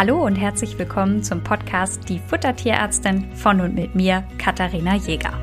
Hallo 0.00 0.24
und 0.24 0.36
herzlich 0.36 0.78
willkommen 0.78 1.22
zum 1.22 1.44
Podcast 1.44 2.08
Die 2.08 2.20
Futtertierärztin 2.20 3.36
von 3.36 3.60
und 3.60 3.74
mit 3.74 3.94
mir, 3.94 4.24
Katharina 4.38 4.94
Jäger. 4.96 5.34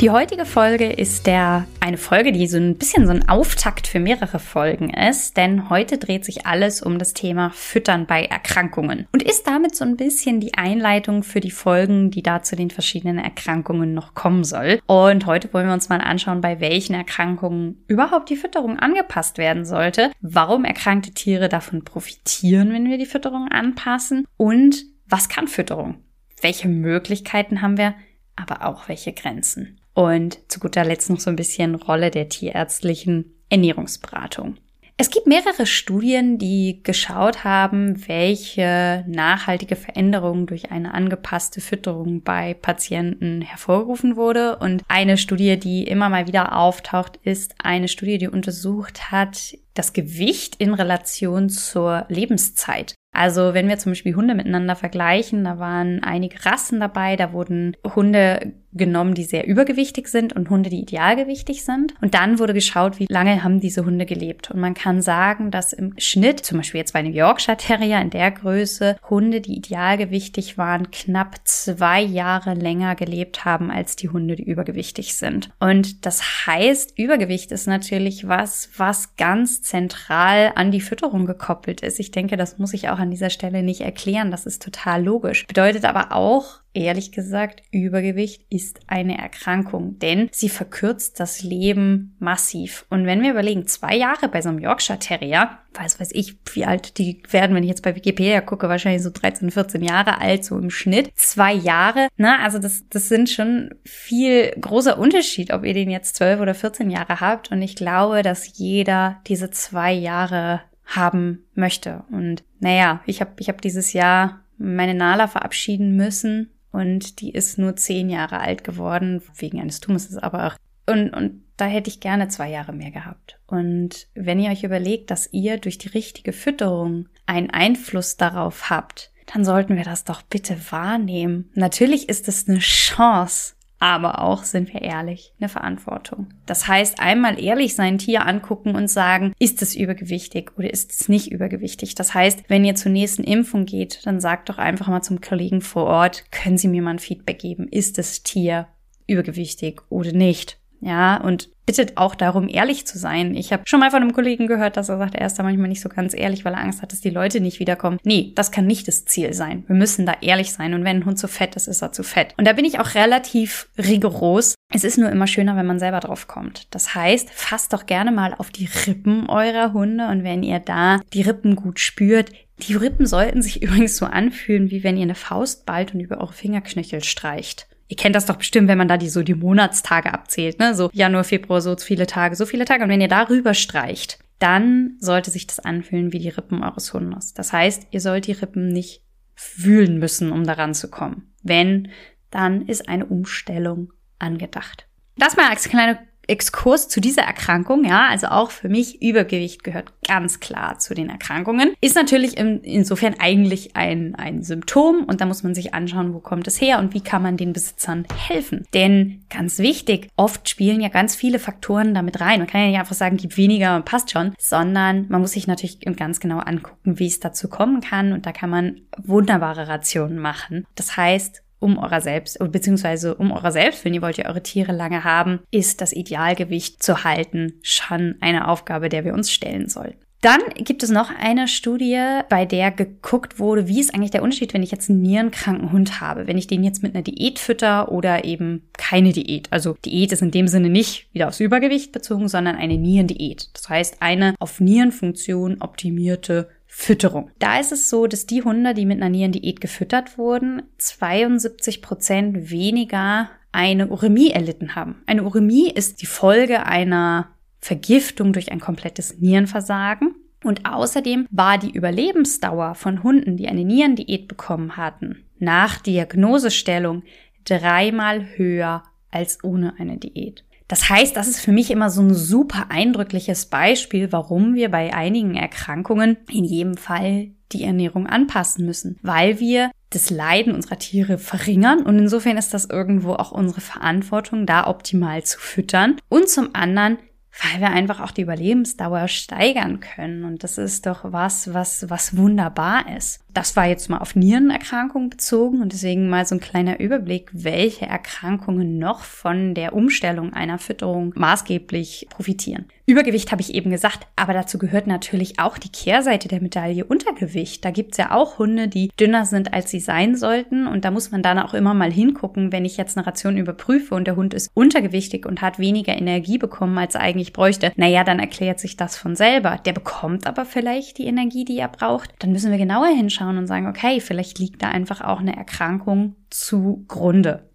Die 0.00 0.08
heutige 0.08 0.44
Folge 0.44 0.92
ist 0.92 1.26
der 1.26 1.66
eine 1.86 1.98
Folge, 1.98 2.32
die 2.32 2.48
so 2.48 2.56
ein 2.56 2.76
bisschen 2.76 3.06
so 3.06 3.12
ein 3.12 3.28
Auftakt 3.28 3.86
für 3.86 4.00
mehrere 4.00 4.40
Folgen 4.40 4.90
ist, 4.90 5.36
denn 5.36 5.70
heute 5.70 5.98
dreht 5.98 6.24
sich 6.24 6.44
alles 6.44 6.82
um 6.82 6.98
das 6.98 7.14
Thema 7.14 7.50
Füttern 7.50 8.06
bei 8.06 8.24
Erkrankungen 8.24 9.06
und 9.12 9.22
ist 9.22 9.46
damit 9.46 9.76
so 9.76 9.84
ein 9.84 9.96
bisschen 9.96 10.40
die 10.40 10.54
Einleitung 10.54 11.22
für 11.22 11.38
die 11.38 11.52
Folgen, 11.52 12.10
die 12.10 12.24
da 12.24 12.42
zu 12.42 12.56
den 12.56 12.70
verschiedenen 12.70 13.18
Erkrankungen 13.18 13.94
noch 13.94 14.14
kommen 14.14 14.42
soll. 14.42 14.80
Und 14.86 15.26
heute 15.26 15.54
wollen 15.54 15.68
wir 15.68 15.74
uns 15.74 15.88
mal 15.88 16.00
anschauen, 16.00 16.40
bei 16.40 16.58
welchen 16.58 16.94
Erkrankungen 16.94 17.84
überhaupt 17.86 18.30
die 18.30 18.36
Fütterung 18.36 18.80
angepasst 18.80 19.38
werden 19.38 19.64
sollte, 19.64 20.10
warum 20.20 20.64
erkrankte 20.64 21.12
Tiere 21.12 21.48
davon 21.48 21.84
profitieren, 21.84 22.72
wenn 22.72 22.90
wir 22.90 22.98
die 22.98 23.06
Fütterung 23.06 23.46
anpassen 23.46 24.26
und 24.36 24.84
was 25.08 25.28
kann 25.28 25.46
Fütterung? 25.46 26.02
Welche 26.42 26.66
Möglichkeiten 26.66 27.62
haben 27.62 27.78
wir, 27.78 27.94
aber 28.34 28.66
auch 28.66 28.88
welche 28.88 29.12
Grenzen? 29.12 29.78
Und 29.96 30.38
zu 30.52 30.60
guter 30.60 30.84
Letzt 30.84 31.08
noch 31.08 31.20
so 31.20 31.30
ein 31.30 31.36
bisschen 31.36 31.74
Rolle 31.74 32.10
der 32.10 32.28
tierärztlichen 32.28 33.32
Ernährungsberatung. 33.48 34.58
Es 34.98 35.08
gibt 35.08 35.26
mehrere 35.26 35.64
Studien, 35.64 36.36
die 36.36 36.80
geschaut 36.82 37.44
haben, 37.44 38.06
welche 38.06 39.04
nachhaltige 39.08 39.74
Veränderung 39.74 40.46
durch 40.46 40.70
eine 40.70 40.92
angepasste 40.92 41.62
Fütterung 41.62 42.22
bei 42.22 42.52
Patienten 42.52 43.40
hervorgerufen 43.40 44.16
wurde. 44.16 44.56
Und 44.56 44.82
eine 44.88 45.16
Studie, 45.16 45.58
die 45.58 45.84
immer 45.84 46.10
mal 46.10 46.26
wieder 46.26 46.58
auftaucht, 46.58 47.18
ist 47.22 47.54
eine 47.62 47.88
Studie, 47.88 48.18
die 48.18 48.28
untersucht 48.28 49.10
hat, 49.10 49.56
das 49.72 49.94
Gewicht 49.94 50.56
in 50.56 50.74
Relation 50.74 51.48
zur 51.48 52.04
Lebenszeit. 52.08 52.94
Also 53.16 53.54
wenn 53.54 53.68
wir 53.68 53.78
zum 53.78 53.92
Beispiel 53.92 54.14
Hunde 54.14 54.34
miteinander 54.34 54.76
vergleichen, 54.76 55.44
da 55.44 55.58
waren 55.58 56.02
einige 56.02 56.44
Rassen 56.44 56.80
dabei, 56.80 57.16
da 57.16 57.32
wurden 57.32 57.74
Hunde 57.94 58.52
genommen, 58.76 59.14
die 59.14 59.24
sehr 59.24 59.46
übergewichtig 59.46 60.08
sind 60.08 60.34
und 60.34 60.50
Hunde, 60.50 60.70
die 60.70 60.80
idealgewichtig 60.80 61.64
sind. 61.64 61.94
Und 62.00 62.14
dann 62.14 62.38
wurde 62.38 62.54
geschaut, 62.54 62.98
wie 62.98 63.06
lange 63.08 63.42
haben 63.42 63.60
diese 63.60 63.84
Hunde 63.84 64.06
gelebt. 64.06 64.50
Und 64.50 64.60
man 64.60 64.74
kann 64.74 65.02
sagen, 65.02 65.50
dass 65.50 65.72
im 65.72 65.94
Schnitt, 65.98 66.40
zum 66.40 66.58
Beispiel 66.58 66.80
jetzt 66.80 66.92
bei 66.92 67.00
einem 67.00 67.12
Yorkshire 67.12 67.56
Terrier 67.56 68.00
in 68.00 68.10
der 68.10 68.30
Größe, 68.30 68.96
Hunde, 69.08 69.40
die 69.40 69.56
idealgewichtig 69.56 70.58
waren, 70.58 70.90
knapp 70.90 71.36
zwei 71.44 72.00
Jahre 72.00 72.54
länger 72.54 72.94
gelebt 72.94 73.44
haben 73.44 73.70
als 73.70 73.96
die 73.96 74.08
Hunde, 74.08 74.36
die 74.36 74.44
übergewichtig 74.44 75.14
sind. 75.14 75.50
Und 75.60 76.06
das 76.06 76.46
heißt, 76.46 76.98
Übergewicht 76.98 77.52
ist 77.52 77.66
natürlich 77.66 78.28
was, 78.28 78.70
was 78.76 79.16
ganz 79.16 79.62
zentral 79.62 80.52
an 80.54 80.70
die 80.70 80.80
Fütterung 80.80 81.26
gekoppelt 81.26 81.80
ist. 81.80 82.00
Ich 82.00 82.10
denke, 82.10 82.36
das 82.36 82.58
muss 82.58 82.74
ich 82.74 82.88
auch 82.88 82.98
an 82.98 83.10
dieser 83.10 83.30
Stelle 83.30 83.62
nicht 83.62 83.80
erklären. 83.80 84.30
Das 84.30 84.46
ist 84.46 84.62
total 84.62 85.04
logisch. 85.04 85.46
Bedeutet 85.46 85.84
aber 85.84 86.12
auch, 86.12 86.60
ehrlich 86.76 87.10
gesagt, 87.10 87.62
Übergewicht 87.70 88.44
ist 88.50 88.80
eine 88.86 89.18
Erkrankung, 89.18 89.98
denn 89.98 90.28
sie 90.30 90.48
verkürzt 90.48 91.18
das 91.18 91.42
Leben 91.42 92.14
massiv. 92.18 92.84
Und 92.90 93.06
wenn 93.06 93.22
wir 93.22 93.30
überlegen, 93.30 93.66
zwei 93.66 93.96
Jahre 93.96 94.28
bei 94.28 94.42
so 94.42 94.50
einem 94.50 94.58
Yorkshire 94.58 94.98
Terrier, 94.98 95.58
weiß 95.74 95.98
weiß 95.98 96.10
ich, 96.12 96.36
wie 96.54 96.64
alt 96.64 96.98
die 96.98 97.22
werden, 97.30 97.56
wenn 97.56 97.62
ich 97.62 97.70
jetzt 97.70 97.82
bei 97.82 97.96
Wikipedia 97.96 98.40
gucke, 98.40 98.68
wahrscheinlich 98.68 99.02
so 99.02 99.10
13, 99.10 99.50
14 99.50 99.82
Jahre 99.82 100.20
alt, 100.20 100.44
so 100.44 100.58
im 100.58 100.70
Schnitt. 100.70 101.10
Zwei 101.14 101.52
Jahre, 101.52 102.08
ne, 102.16 102.38
also 102.40 102.58
das, 102.58 102.84
das 102.90 103.08
sind 103.08 103.28
schon 103.28 103.74
viel 103.84 104.50
großer 104.60 104.98
Unterschied, 104.98 105.52
ob 105.52 105.64
ihr 105.64 105.74
den 105.74 105.90
jetzt 105.90 106.16
12 106.16 106.40
oder 106.40 106.54
14 106.54 106.90
Jahre 106.90 107.20
habt. 107.20 107.50
Und 107.50 107.62
ich 107.62 107.76
glaube, 107.76 108.22
dass 108.22 108.58
jeder 108.58 109.20
diese 109.26 109.50
zwei 109.50 109.92
Jahre 109.92 110.60
haben 110.84 111.44
möchte. 111.54 112.04
Und 112.10 112.44
naja, 112.60 113.00
ich 113.06 113.20
habe 113.20 113.32
ich 113.38 113.48
hab 113.48 113.60
dieses 113.60 113.92
Jahr 113.92 114.40
meine 114.58 114.94
Nala 114.94 115.26
verabschieden 115.26 115.96
müssen 115.96 116.50
und 116.76 117.22
die 117.22 117.30
ist 117.30 117.56
nur 117.56 117.74
zehn 117.76 118.10
Jahre 118.10 118.38
alt 118.38 118.62
geworden, 118.62 119.22
wegen 119.36 119.62
eines 119.62 119.80
Tumors 119.80 120.14
aber 120.18 120.46
auch. 120.46 120.56
Und, 120.86 121.08
und 121.08 121.42
da 121.56 121.64
hätte 121.64 121.88
ich 121.88 122.00
gerne 122.00 122.28
zwei 122.28 122.50
Jahre 122.50 122.74
mehr 122.74 122.90
gehabt. 122.90 123.40
Und 123.46 124.08
wenn 124.14 124.38
ihr 124.38 124.50
euch 124.50 124.62
überlegt, 124.62 125.10
dass 125.10 125.32
ihr 125.32 125.56
durch 125.56 125.78
die 125.78 125.88
richtige 125.88 126.34
Fütterung 126.34 127.08
einen 127.24 127.48
Einfluss 127.48 128.18
darauf 128.18 128.68
habt, 128.68 129.10
dann 129.32 129.42
sollten 129.42 129.76
wir 129.76 129.84
das 129.84 130.04
doch 130.04 130.20
bitte 130.20 130.58
wahrnehmen. 130.70 131.50
Natürlich 131.54 132.10
ist 132.10 132.28
es 132.28 132.46
eine 132.46 132.58
Chance, 132.58 133.54
aber 133.78 134.22
auch, 134.22 134.44
sind 134.44 134.72
wir 134.72 134.82
ehrlich, 134.82 135.32
eine 135.38 135.48
Verantwortung. 135.48 136.28
Das 136.46 136.66
heißt, 136.66 137.00
einmal 137.00 137.42
ehrlich 137.42 137.74
sein 137.74 137.98
Tier 137.98 138.26
angucken 138.26 138.74
und 138.74 138.88
sagen, 138.88 139.32
ist 139.38 139.60
es 139.60 139.74
übergewichtig 139.74 140.52
oder 140.56 140.72
ist 140.72 140.92
es 140.92 141.08
nicht 141.08 141.30
übergewichtig? 141.30 141.94
Das 141.94 142.14
heißt, 142.14 142.44
wenn 142.48 142.64
ihr 142.64 142.74
zur 142.74 142.92
nächsten 142.92 143.24
Impfung 143.24 143.66
geht, 143.66 144.00
dann 144.06 144.20
sagt 144.20 144.48
doch 144.48 144.58
einfach 144.58 144.88
mal 144.88 145.02
zum 145.02 145.20
Kollegen 145.20 145.60
vor 145.60 145.84
Ort, 145.84 146.30
können 146.32 146.58
Sie 146.58 146.68
mir 146.68 146.82
mal 146.82 146.92
ein 146.92 146.98
Feedback 146.98 147.38
geben? 147.38 147.68
Ist 147.68 147.98
das 147.98 148.22
Tier 148.22 148.66
übergewichtig 149.06 149.82
oder 149.90 150.12
nicht? 150.12 150.58
Ja, 150.86 151.16
und 151.16 151.48
bittet 151.66 151.96
auch 151.96 152.14
darum, 152.14 152.48
ehrlich 152.48 152.86
zu 152.86 152.96
sein. 152.96 153.34
Ich 153.34 153.52
habe 153.52 153.64
schon 153.66 153.80
mal 153.80 153.90
von 153.90 154.02
einem 154.02 154.12
Kollegen 154.12 154.46
gehört, 154.46 154.76
dass 154.76 154.88
er 154.88 154.98
sagt, 154.98 155.16
er 155.16 155.26
ist 155.26 155.34
da 155.34 155.42
manchmal 155.42 155.66
nicht 155.66 155.80
so 155.80 155.88
ganz 155.88 156.14
ehrlich, 156.14 156.44
weil 156.44 156.54
er 156.54 156.60
Angst 156.60 156.80
hat, 156.80 156.92
dass 156.92 157.00
die 157.00 157.10
Leute 157.10 157.40
nicht 157.40 157.58
wiederkommen. 157.58 157.98
Nee, 158.04 158.30
das 158.36 158.52
kann 158.52 158.68
nicht 158.68 158.86
das 158.86 159.04
Ziel 159.04 159.32
sein. 159.32 159.64
Wir 159.66 159.74
müssen 159.74 160.06
da 160.06 160.14
ehrlich 160.20 160.52
sein. 160.52 160.74
Und 160.74 160.84
wenn 160.84 160.98
ein 160.98 161.04
Hund 161.04 161.18
zu 161.18 161.26
fett 161.26 161.56
ist, 161.56 161.66
ist 161.66 161.82
er 161.82 161.90
zu 161.90 162.04
fett. 162.04 162.34
Und 162.36 162.46
da 162.46 162.52
bin 162.52 162.64
ich 162.64 162.78
auch 162.78 162.94
relativ 162.94 163.68
rigoros. 163.76 164.54
Es 164.72 164.84
ist 164.84 164.96
nur 164.96 165.10
immer 165.10 165.26
schöner, 165.26 165.56
wenn 165.56 165.66
man 165.66 165.80
selber 165.80 165.98
drauf 165.98 166.28
kommt. 166.28 166.72
Das 166.72 166.94
heißt, 166.94 167.30
fasst 167.30 167.72
doch 167.72 167.86
gerne 167.86 168.12
mal 168.12 168.32
auf 168.34 168.50
die 168.50 168.68
Rippen 168.86 169.28
eurer 169.28 169.72
Hunde. 169.72 170.06
Und 170.06 170.22
wenn 170.22 170.44
ihr 170.44 170.60
da 170.60 171.00
die 171.12 171.22
Rippen 171.22 171.56
gut 171.56 171.80
spürt, 171.80 172.30
die 172.60 172.76
Rippen 172.76 173.06
sollten 173.06 173.42
sich 173.42 173.60
übrigens 173.64 173.96
so 173.96 174.06
anfühlen, 174.06 174.70
wie 174.70 174.84
wenn 174.84 174.96
ihr 174.96 175.02
eine 175.02 175.16
Faust 175.16 175.66
ballt 175.66 175.94
und 175.94 176.00
über 176.00 176.18
eure 176.18 176.32
Fingerknöchel 176.32 177.02
streicht. 177.02 177.66
Ihr 177.88 177.96
kennt 177.96 178.16
das 178.16 178.26
doch 178.26 178.36
bestimmt, 178.36 178.68
wenn 178.68 178.78
man 178.78 178.88
da 178.88 178.96
die 178.96 179.08
so 179.08 179.22
die 179.22 179.34
Monatstage 179.34 180.12
abzählt, 180.12 180.58
ne? 180.58 180.74
So 180.74 180.90
Januar, 180.92 181.24
Februar, 181.24 181.60
so 181.60 181.76
viele 181.76 182.06
Tage, 182.06 182.34
so 182.34 182.46
viele 182.46 182.64
Tage. 182.64 182.84
Und 182.84 182.90
wenn 182.90 183.00
ihr 183.00 183.08
darüber 183.08 183.54
streicht, 183.54 184.18
dann 184.38 184.96
sollte 184.98 185.30
sich 185.30 185.46
das 185.46 185.60
anfühlen 185.60 186.12
wie 186.12 186.18
die 186.18 186.28
Rippen 186.28 186.62
eures 186.62 186.92
Hundes. 186.92 187.32
Das 187.32 187.52
heißt, 187.52 187.88
ihr 187.90 188.00
sollt 188.00 188.26
die 188.26 188.32
Rippen 188.32 188.68
nicht 188.68 189.02
fühlen 189.34 189.98
müssen, 189.98 190.32
um 190.32 190.44
daran 190.44 190.74
zu 190.74 190.90
kommen. 190.90 191.32
Wenn, 191.42 191.90
dann 192.30 192.66
ist 192.66 192.88
eine 192.88 193.06
Umstellung 193.06 193.92
angedacht. 194.18 194.88
Das 195.16 195.36
mal 195.36 195.48
als 195.48 195.68
kleine 195.68 195.98
Exkurs 196.26 196.88
zu 196.88 197.00
dieser 197.00 197.22
Erkrankung, 197.22 197.84
ja, 197.84 198.08
also 198.08 198.28
auch 198.28 198.50
für 198.50 198.68
mich 198.68 199.02
Übergewicht 199.02 199.64
gehört 199.64 199.92
ganz 200.06 200.40
klar 200.40 200.78
zu 200.78 200.94
den 200.94 201.10
Erkrankungen, 201.10 201.74
ist 201.80 201.96
natürlich 201.96 202.36
in, 202.36 202.60
insofern 202.62 203.14
eigentlich 203.18 203.76
ein, 203.76 204.14
ein 204.14 204.42
Symptom 204.42 205.04
und 205.04 205.20
da 205.20 205.26
muss 205.26 205.42
man 205.42 205.54
sich 205.54 205.74
anschauen, 205.74 206.14
wo 206.14 206.20
kommt 206.20 206.46
es 206.46 206.60
her 206.60 206.78
und 206.78 206.94
wie 206.94 207.00
kann 207.00 207.22
man 207.22 207.36
den 207.36 207.52
Besitzern 207.52 208.06
helfen. 208.28 208.64
Denn 208.74 209.24
ganz 209.30 209.58
wichtig, 209.58 210.08
oft 210.16 210.48
spielen 210.48 210.80
ja 210.80 210.88
ganz 210.88 211.14
viele 211.14 211.38
Faktoren 211.38 211.94
damit 211.94 212.20
rein. 212.20 212.40
Man 212.40 212.48
kann 212.48 212.62
ja 212.62 212.66
nicht 212.68 212.78
einfach 212.78 212.94
sagen, 212.94 213.16
gib 213.16 213.36
weniger 213.36 213.76
und 213.76 213.84
passt 213.84 214.10
schon, 214.10 214.32
sondern 214.38 215.06
man 215.08 215.20
muss 215.20 215.32
sich 215.32 215.46
natürlich 215.46 215.80
ganz 215.96 216.20
genau 216.20 216.38
angucken, 216.38 216.98
wie 216.98 217.06
es 217.06 217.20
dazu 217.20 217.48
kommen 217.48 217.80
kann 217.80 218.12
und 218.12 218.26
da 218.26 218.32
kann 218.32 218.50
man 218.50 218.80
wunderbare 218.96 219.68
Rationen 219.68 220.18
machen. 220.18 220.66
Das 220.74 220.96
heißt, 220.96 221.42
um 221.58 221.78
eurer 221.78 222.00
selbst, 222.00 222.38
beziehungsweise 222.52 223.14
um 223.14 223.32
eurer 223.32 223.52
selbst, 223.52 223.84
wenn 223.84 223.94
ihr 223.94 224.02
wollt 224.02 224.18
ja 224.18 224.26
eure 224.26 224.42
Tiere 224.42 224.72
lange 224.72 225.04
haben, 225.04 225.40
ist 225.50 225.80
das 225.80 225.92
Idealgewicht 225.92 226.82
zu 226.82 227.04
halten 227.04 227.54
schon 227.62 228.16
eine 228.20 228.48
Aufgabe, 228.48 228.88
der 228.88 229.04
wir 229.04 229.14
uns 229.14 229.32
stellen 229.32 229.68
sollten. 229.68 230.06
Dann 230.22 230.40
gibt 230.56 230.82
es 230.82 230.90
noch 230.90 231.10
eine 231.14 231.46
Studie, 231.46 232.02
bei 232.28 232.46
der 232.46 232.70
geguckt 232.70 233.38
wurde, 233.38 233.68
wie 233.68 233.80
ist 233.80 233.94
eigentlich 233.94 234.10
der 234.10 234.22
Unterschied, 234.22 234.54
wenn 234.54 234.62
ich 234.62 234.70
jetzt 234.70 234.88
einen 234.88 235.02
nierenkranken 235.02 235.72
Hund 235.72 236.00
habe, 236.00 236.26
wenn 236.26 236.38
ich 236.38 236.46
den 236.46 236.64
jetzt 236.64 236.82
mit 236.82 236.94
einer 236.94 237.04
Diät 237.04 237.38
fütter 237.38 237.92
oder 237.92 238.24
eben 238.24 238.62
keine 238.72 239.12
Diät. 239.12 239.48
Also 239.52 239.76
Diät 239.84 240.12
ist 240.12 240.22
in 240.22 240.30
dem 240.30 240.48
Sinne 240.48 240.70
nicht 240.70 241.06
wieder 241.12 241.28
aufs 241.28 241.40
Übergewicht 241.40 241.92
bezogen, 241.92 242.28
sondern 242.28 242.56
eine 242.56 242.78
Nierendiät. 242.78 243.50
Das 243.52 243.68
heißt, 243.68 243.96
eine 244.00 244.34
auf 244.40 244.58
Nierenfunktion 244.58 245.58
optimierte 245.60 246.48
Fütterung. 246.78 247.30
Da 247.38 247.58
ist 247.58 247.72
es 247.72 247.88
so, 247.88 248.06
dass 248.06 248.26
die 248.26 248.42
Hunde, 248.42 248.74
die 248.74 248.84
mit 248.84 248.98
einer 248.98 249.08
Nierendiät 249.08 249.62
gefüttert 249.62 250.18
wurden, 250.18 250.62
72 250.76 251.80
Prozent 251.80 252.50
weniger 252.50 253.30
eine 253.50 253.88
Uremie 253.88 254.30
erlitten 254.30 254.74
haben. 254.74 255.02
Eine 255.06 255.24
Uremie 255.24 255.70
ist 255.70 256.02
die 256.02 256.06
Folge 256.06 256.66
einer 256.66 257.28
Vergiftung 257.60 258.34
durch 258.34 258.52
ein 258.52 258.60
komplettes 258.60 259.18
Nierenversagen. 259.18 260.14
Und 260.44 260.70
außerdem 260.70 261.26
war 261.30 261.56
die 261.56 261.70
Überlebensdauer 261.70 262.74
von 262.74 263.02
Hunden, 263.02 263.38
die 263.38 263.48
eine 263.48 263.64
Nierendiät 263.64 264.28
bekommen 264.28 264.76
hatten, 264.76 265.24
nach 265.38 265.80
Diagnosestellung 265.80 267.04
dreimal 267.44 268.36
höher 268.36 268.82
als 269.10 269.42
ohne 269.42 269.72
eine 269.78 269.96
Diät. 269.96 270.44
Das 270.68 270.90
heißt, 270.90 271.16
das 271.16 271.28
ist 271.28 271.40
für 271.40 271.52
mich 271.52 271.70
immer 271.70 271.90
so 271.90 272.02
ein 272.02 272.14
super 272.14 272.66
eindrückliches 272.70 273.46
Beispiel, 273.46 274.10
warum 274.12 274.54
wir 274.54 274.70
bei 274.70 274.92
einigen 274.92 275.36
Erkrankungen 275.36 276.16
in 276.30 276.44
jedem 276.44 276.76
Fall 276.76 277.28
die 277.52 277.62
Ernährung 277.62 278.06
anpassen 278.06 278.66
müssen, 278.66 278.98
weil 279.02 279.38
wir 279.38 279.70
das 279.90 280.10
Leiden 280.10 280.52
unserer 280.52 280.78
Tiere 280.78 281.16
verringern 281.18 281.82
und 281.84 281.96
insofern 281.98 282.36
ist 282.36 282.52
das 282.52 282.64
irgendwo 282.64 283.12
auch 283.12 283.30
unsere 283.30 283.60
Verantwortung, 283.60 284.46
da 284.46 284.66
optimal 284.66 285.22
zu 285.22 285.38
füttern 285.38 285.96
und 286.08 286.28
zum 286.28 286.54
anderen 286.54 286.98
weil 287.42 287.60
wir 287.60 287.70
einfach 287.70 288.00
auch 288.00 288.10
die 288.10 288.22
Überlebensdauer 288.22 289.08
steigern 289.08 289.80
können. 289.80 290.24
Und 290.24 290.42
das 290.42 290.58
ist 290.58 290.86
doch 290.86 291.00
was, 291.04 291.52
was, 291.52 291.88
was 291.90 292.16
wunderbar 292.16 292.96
ist. 292.96 293.20
Das 293.36 293.54
war 293.54 293.66
jetzt 293.66 293.90
mal 293.90 293.98
auf 293.98 294.16
Nierenerkrankungen 294.16 295.10
bezogen 295.10 295.60
und 295.60 295.74
deswegen 295.74 296.08
mal 296.08 296.24
so 296.24 296.34
ein 296.34 296.40
kleiner 296.40 296.80
Überblick, 296.80 297.28
welche 297.34 297.84
Erkrankungen 297.84 298.78
noch 298.78 299.00
von 299.00 299.52
der 299.52 299.74
Umstellung 299.74 300.32
einer 300.32 300.58
Fütterung 300.58 301.12
maßgeblich 301.14 302.06
profitieren. 302.08 302.64
Übergewicht 302.88 303.32
habe 303.32 303.42
ich 303.42 303.52
eben 303.52 303.70
gesagt, 303.70 304.06
aber 304.14 304.32
dazu 304.32 304.58
gehört 304.58 304.86
natürlich 304.86 305.40
auch 305.40 305.58
die 305.58 305.70
Kehrseite 305.72 306.28
der 306.28 306.40
Medaille 306.40 306.84
Untergewicht. 306.84 307.64
Da 307.64 307.72
gibt's 307.72 307.96
ja 307.98 308.12
auch 308.12 308.38
Hunde, 308.38 308.68
die 308.68 308.92
dünner 308.98 309.26
sind, 309.26 309.52
als 309.52 309.70
sie 309.70 309.80
sein 309.80 310.14
sollten. 310.14 310.68
Und 310.68 310.84
da 310.84 310.92
muss 310.92 311.10
man 311.10 311.20
dann 311.20 311.40
auch 311.40 311.52
immer 311.52 311.74
mal 311.74 311.92
hingucken, 311.92 312.52
wenn 312.52 312.64
ich 312.64 312.76
jetzt 312.76 312.96
eine 312.96 313.04
Ration 313.04 313.38
überprüfe 313.38 313.96
und 313.96 314.06
der 314.06 314.14
Hund 314.14 314.34
ist 314.34 314.52
untergewichtig 314.54 315.26
und 315.26 315.42
hat 315.42 315.58
weniger 315.58 315.98
Energie 315.98 316.38
bekommen, 316.38 316.78
als 316.78 316.94
er 316.94 317.00
eigentlich 317.00 317.32
bräuchte. 317.32 317.72
Naja, 317.74 318.04
dann 318.04 318.20
erklärt 318.20 318.60
sich 318.60 318.76
das 318.76 318.96
von 318.96 319.16
selber. 319.16 319.58
Der 319.66 319.72
bekommt 319.72 320.28
aber 320.28 320.44
vielleicht 320.44 320.98
die 320.98 321.06
Energie, 321.06 321.44
die 321.44 321.58
er 321.58 321.68
braucht. 321.68 322.14
Dann 322.20 322.30
müssen 322.30 322.52
wir 322.52 322.58
genauer 322.58 322.86
hinschauen 322.86 323.25
und 323.28 323.46
sagen, 323.46 323.66
okay, 323.66 324.00
vielleicht 324.00 324.38
liegt 324.38 324.62
da 324.62 324.68
einfach 324.68 325.00
auch 325.00 325.20
eine 325.20 325.36
Erkrankung 325.36 326.16
zugrunde. 326.30 327.50